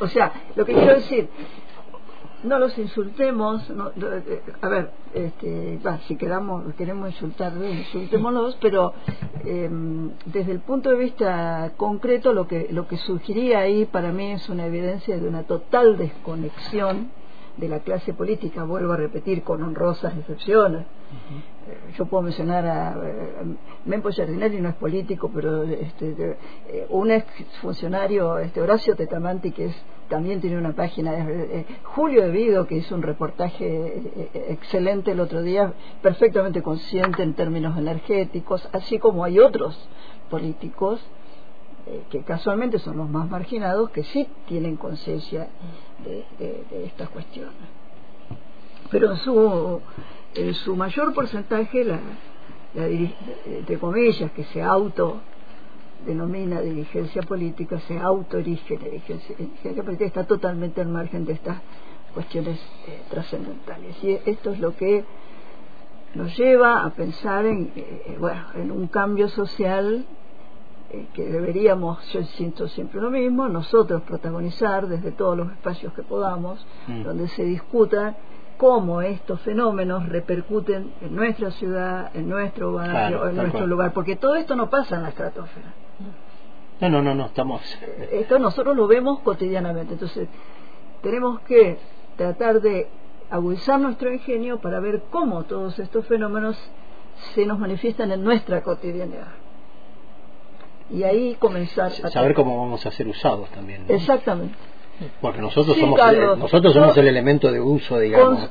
O 0.00 0.08
sea, 0.08 0.32
lo 0.56 0.64
que 0.64 0.74
quiero 0.74 0.94
decir, 0.94 1.28
no 2.44 2.58
los 2.58 2.76
insultemos, 2.78 3.62
eh, 3.70 4.42
a 4.60 4.68
ver, 4.68 4.90
este, 5.12 5.78
si 6.06 6.16
queramos, 6.16 6.74
queremos 6.74 7.10
insultar, 7.10 7.52
insultémoslos, 7.56 8.56
pero 8.60 8.92
em, 9.44 10.10
desde 10.26 10.52
el 10.52 10.60
punto 10.60 10.90
de 10.90 10.96
vista 10.96 11.72
concreto 11.76 12.32
lo 12.32 12.46
que, 12.46 12.68
lo 12.70 12.86
que 12.86 12.98
surgiría 12.98 13.60
ahí 13.60 13.86
para 13.86 14.12
mí 14.12 14.32
es 14.32 14.48
una 14.48 14.66
evidencia 14.66 15.18
de 15.18 15.26
una 15.26 15.44
total 15.44 15.96
desconexión 15.96 17.10
de 17.56 17.68
la 17.68 17.80
clase 17.80 18.14
política, 18.14 18.64
vuelvo 18.64 18.92
a 18.92 18.96
repetir, 18.96 19.42
con 19.42 19.62
honrosas 19.62 20.16
excepciones. 20.16 20.82
Eh, 20.82 21.94
yo 21.96 22.06
puedo 22.06 22.22
mencionar 22.22 22.66
a 22.66 22.96
eh, 23.02 23.56
Mempo 23.84 24.10
Giardinelli, 24.10 24.60
no 24.60 24.68
es 24.68 24.74
político, 24.74 25.30
pero 25.32 25.62
este, 25.62 26.36
eh, 26.68 26.86
un 26.90 27.10
ex 27.10 27.26
funcionario, 27.60 28.38
este, 28.38 28.60
Horacio 28.60 28.96
Tetamanti, 28.96 29.52
que 29.52 29.66
es, 29.66 29.76
también 30.08 30.40
tiene 30.40 30.58
una 30.58 30.72
página, 30.72 31.26
Julio 31.82 32.22
De 32.22 32.30
Vido, 32.30 32.66
que 32.66 32.76
hizo 32.76 32.94
un 32.94 33.00
reportaje 33.00 34.28
excelente 34.50 35.12
el 35.12 35.20
otro 35.20 35.40
día, 35.40 35.72
perfectamente 36.02 36.60
consciente 36.60 37.22
en 37.22 37.32
términos 37.32 37.78
energéticos, 37.78 38.68
así 38.72 38.98
como 38.98 39.24
hay 39.24 39.38
otros 39.38 39.88
políticos 40.28 41.00
que 42.10 42.22
casualmente 42.22 42.78
son 42.78 42.96
los 42.96 43.08
más 43.08 43.28
marginados, 43.28 43.90
que 43.90 44.04
sí 44.04 44.26
tienen 44.46 44.76
conciencia 44.76 45.48
de, 46.04 46.84
estas 46.86 47.08
cuestiones. 47.10 47.54
Pero 48.90 49.10
en 49.10 49.16
su, 49.18 49.80
en 50.34 50.54
su 50.54 50.76
mayor 50.76 51.12
porcentaje, 51.12 51.84
la, 51.84 52.00
la 52.74 52.86
entre 52.86 53.78
comillas, 53.78 54.30
que 54.32 54.44
se 54.44 54.62
auto 54.62 55.20
denomina 56.04 56.60
dirigencia 56.60 57.22
política, 57.22 57.80
se 57.80 57.98
autorige 57.98 58.78
la 58.78 58.84
dirigencia, 58.84 59.36
política, 59.82 60.04
está 60.04 60.24
totalmente 60.24 60.80
al 60.80 60.88
margen 60.88 61.24
de 61.24 61.32
estas 61.32 61.58
cuestiones 62.12 62.58
eh, 62.86 63.02
trascendentales. 63.10 63.96
Y 64.02 64.18
esto 64.26 64.52
es 64.52 64.60
lo 64.60 64.76
que 64.76 65.04
nos 66.14 66.36
lleva 66.36 66.84
a 66.84 66.90
pensar 66.90 67.44
en, 67.46 67.72
eh, 67.74 68.16
bueno, 68.20 68.40
en 68.54 68.70
un 68.70 68.86
cambio 68.86 69.28
social 69.28 70.04
eh, 70.04 70.23
que 71.14 71.24
deberíamos, 71.24 72.06
yo 72.12 72.22
siento 72.22 72.68
siempre 72.68 73.00
lo 73.00 73.10
mismo, 73.10 73.48
nosotros 73.48 74.02
protagonizar 74.02 74.86
desde 74.86 75.12
todos 75.12 75.36
los 75.36 75.50
espacios 75.52 75.92
que 75.92 76.02
podamos, 76.02 76.64
mm. 76.86 77.02
donde 77.02 77.28
se 77.28 77.44
discuta 77.44 78.16
cómo 78.56 79.02
estos 79.02 79.40
fenómenos 79.40 80.08
repercuten 80.08 80.92
en 81.00 81.14
nuestra 81.14 81.50
ciudad, 81.52 82.10
en 82.14 82.28
nuestro 82.28 82.72
barrio, 82.72 83.28
en 83.28 83.36
nuestro 83.36 83.66
lugar, 83.66 83.92
porque 83.92 84.16
todo 84.16 84.36
esto 84.36 84.56
no 84.56 84.70
pasa 84.70 84.96
en 84.96 85.02
la 85.02 85.08
estratosfera. 85.10 85.74
No, 86.80 86.88
no, 86.88 87.02
no, 87.02 87.14
no, 87.14 87.26
estamos. 87.26 87.62
Esto 88.10 88.38
nosotros 88.38 88.76
lo 88.76 88.86
vemos 88.86 89.20
cotidianamente, 89.20 89.94
entonces 89.94 90.28
tenemos 91.02 91.40
que 91.40 91.78
tratar 92.16 92.60
de 92.60 92.88
agudizar 93.30 93.80
nuestro 93.80 94.12
ingenio 94.12 94.58
para 94.58 94.80
ver 94.80 95.02
cómo 95.10 95.44
todos 95.44 95.78
estos 95.78 96.06
fenómenos 96.06 96.56
se 97.34 97.46
nos 97.46 97.58
manifiestan 97.58 98.12
en 98.12 98.22
nuestra 98.22 98.62
cotidianidad 98.62 99.43
y 100.90 101.02
ahí 101.02 101.34
comenzar 101.38 101.90
a 102.02 102.10
saber 102.10 102.34
cómo 102.34 102.58
vamos 102.58 102.84
a 102.86 102.90
ser 102.90 103.08
usados 103.08 103.48
también 103.50 103.84
exactamente. 103.88 104.54
Porque 105.20 105.40
nosotros 105.40 105.76
somos 105.76 105.98
el, 106.12 106.38
nosotros 106.38 106.72
somos 106.72 106.96
el 106.96 107.08
elemento 107.08 107.50
de 107.50 107.60
uso 107.60 107.98
digamos. 107.98 108.50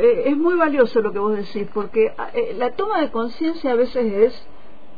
eh, 0.00 0.22
es 0.26 0.36
muy 0.36 0.54
valioso 0.56 1.00
lo 1.00 1.12
que 1.12 1.18
vos 1.18 1.36
decís 1.36 1.66
porque 1.72 2.12
ah, 2.18 2.28
eh, 2.34 2.54
la 2.56 2.70
toma 2.72 3.00
de 3.00 3.10
conciencia 3.10 3.72
a 3.72 3.74
veces 3.74 4.12
es 4.12 4.46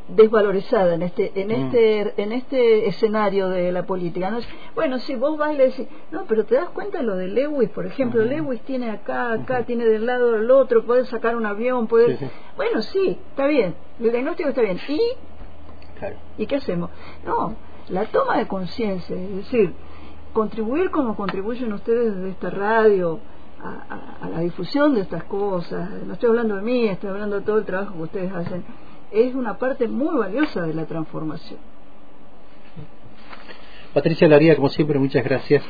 desvalorizada 0.08 0.94
en 0.94 1.02
este 1.02 1.32
en 1.40 1.48
Mm. 1.48 1.50
este 1.66 2.22
en 2.22 2.32
este 2.32 2.88
escenario 2.88 3.48
de 3.48 3.70
la 3.72 3.84
política 3.86 4.30
¿no? 4.30 4.40
bueno 4.74 4.98
si 4.98 5.14
vos 5.14 5.38
vas 5.38 5.54
y 5.54 5.56
le 5.56 5.68
decís 5.68 5.86
no 6.10 6.24
pero 6.26 6.44
te 6.44 6.56
das 6.56 6.68
cuenta 6.70 6.98
de 6.98 7.04
lo 7.04 7.16
de 7.16 7.28
Lewis 7.28 7.70
por 7.70 7.86
ejemplo 7.86 8.24
Lewis 8.24 8.60
tiene 8.62 8.90
acá 8.90 9.32
acá 9.32 9.64
tiene 9.64 9.84
del 9.86 10.04
lado 10.04 10.32
del 10.32 10.50
otro 10.50 10.84
puede 10.84 11.04
sacar 11.06 11.36
un 11.36 11.46
avión 11.46 11.86
puede 11.86 12.16
Sí, 12.18 12.26
sí. 12.26 12.30
bueno 12.56 12.82
sí 12.82 13.18
está 13.30 13.46
bien 13.46 13.74
el 14.00 14.10
diagnóstico 14.10 14.48
está 14.48 14.62
bien. 14.62 14.78
Y 14.88 14.98
Claro. 16.02 16.16
¿Y 16.36 16.46
qué 16.46 16.56
hacemos? 16.56 16.90
No, 17.24 17.54
la 17.90 18.06
toma 18.06 18.38
de 18.38 18.48
conciencia, 18.48 19.14
es 19.14 19.36
decir, 19.36 19.72
contribuir 20.32 20.90
como 20.90 21.14
contribuyen 21.14 21.72
ustedes 21.72 22.16
desde 22.16 22.30
esta 22.30 22.50
radio 22.50 23.20
a, 23.62 23.68
a- 23.94 24.26
a 24.26 24.28
la 24.30 24.40
difusión 24.40 24.94
de 24.94 25.02
estas 25.02 25.22
cosas, 25.24 25.88
no 26.04 26.14
estoy 26.14 26.30
hablando 26.30 26.56
de 26.56 26.62
mí, 26.62 26.88
estoy 26.88 27.10
hablando 27.10 27.36
de 27.38 27.42
todo 27.46 27.58
el 27.58 27.64
trabajo 27.64 27.94
que 27.94 28.02
ustedes 28.02 28.32
hacen, 28.34 28.64
es 29.12 29.32
una 29.36 29.58
parte 29.58 29.86
muy 29.86 30.16
valiosa 30.18 30.62
de 30.62 30.74
la 30.74 30.86
transformación. 30.86 31.60
Patricia 33.94 34.26
Laría, 34.26 34.56
como 34.56 34.70
siempre, 34.70 34.98
muchas 34.98 35.22
gracias 35.22 35.62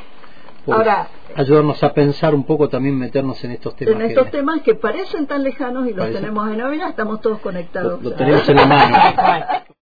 por 0.64 0.76
Ahora- 0.76 1.08
ayudarnos 1.34 1.82
a 1.82 1.92
pensar 1.92 2.34
un 2.34 2.44
poco, 2.44 2.68
también 2.68 2.96
meternos 2.96 3.42
en 3.44 3.50
estos 3.50 3.74
temas. 3.74 3.94
En 3.94 4.00
que 4.00 4.06
estos 4.06 4.30
temas 4.30 4.62
que 4.62 4.76
parecen 4.76 5.26
tan 5.26 5.42
lejanos 5.42 5.88
y 5.88 5.92
los 5.92 6.06
Parecen- 6.06 6.20
tenemos 6.20 6.48
en 6.50 6.58
la 6.58 6.68
vida, 6.68 6.88
estamos 6.88 7.20
todos 7.20 7.40
conectados. 7.40 8.00
lo, 8.02 8.10
lo 8.10 8.16
tenemos 8.16 8.48
en 8.48 8.56
la 8.56 8.66
mano. 8.66 8.96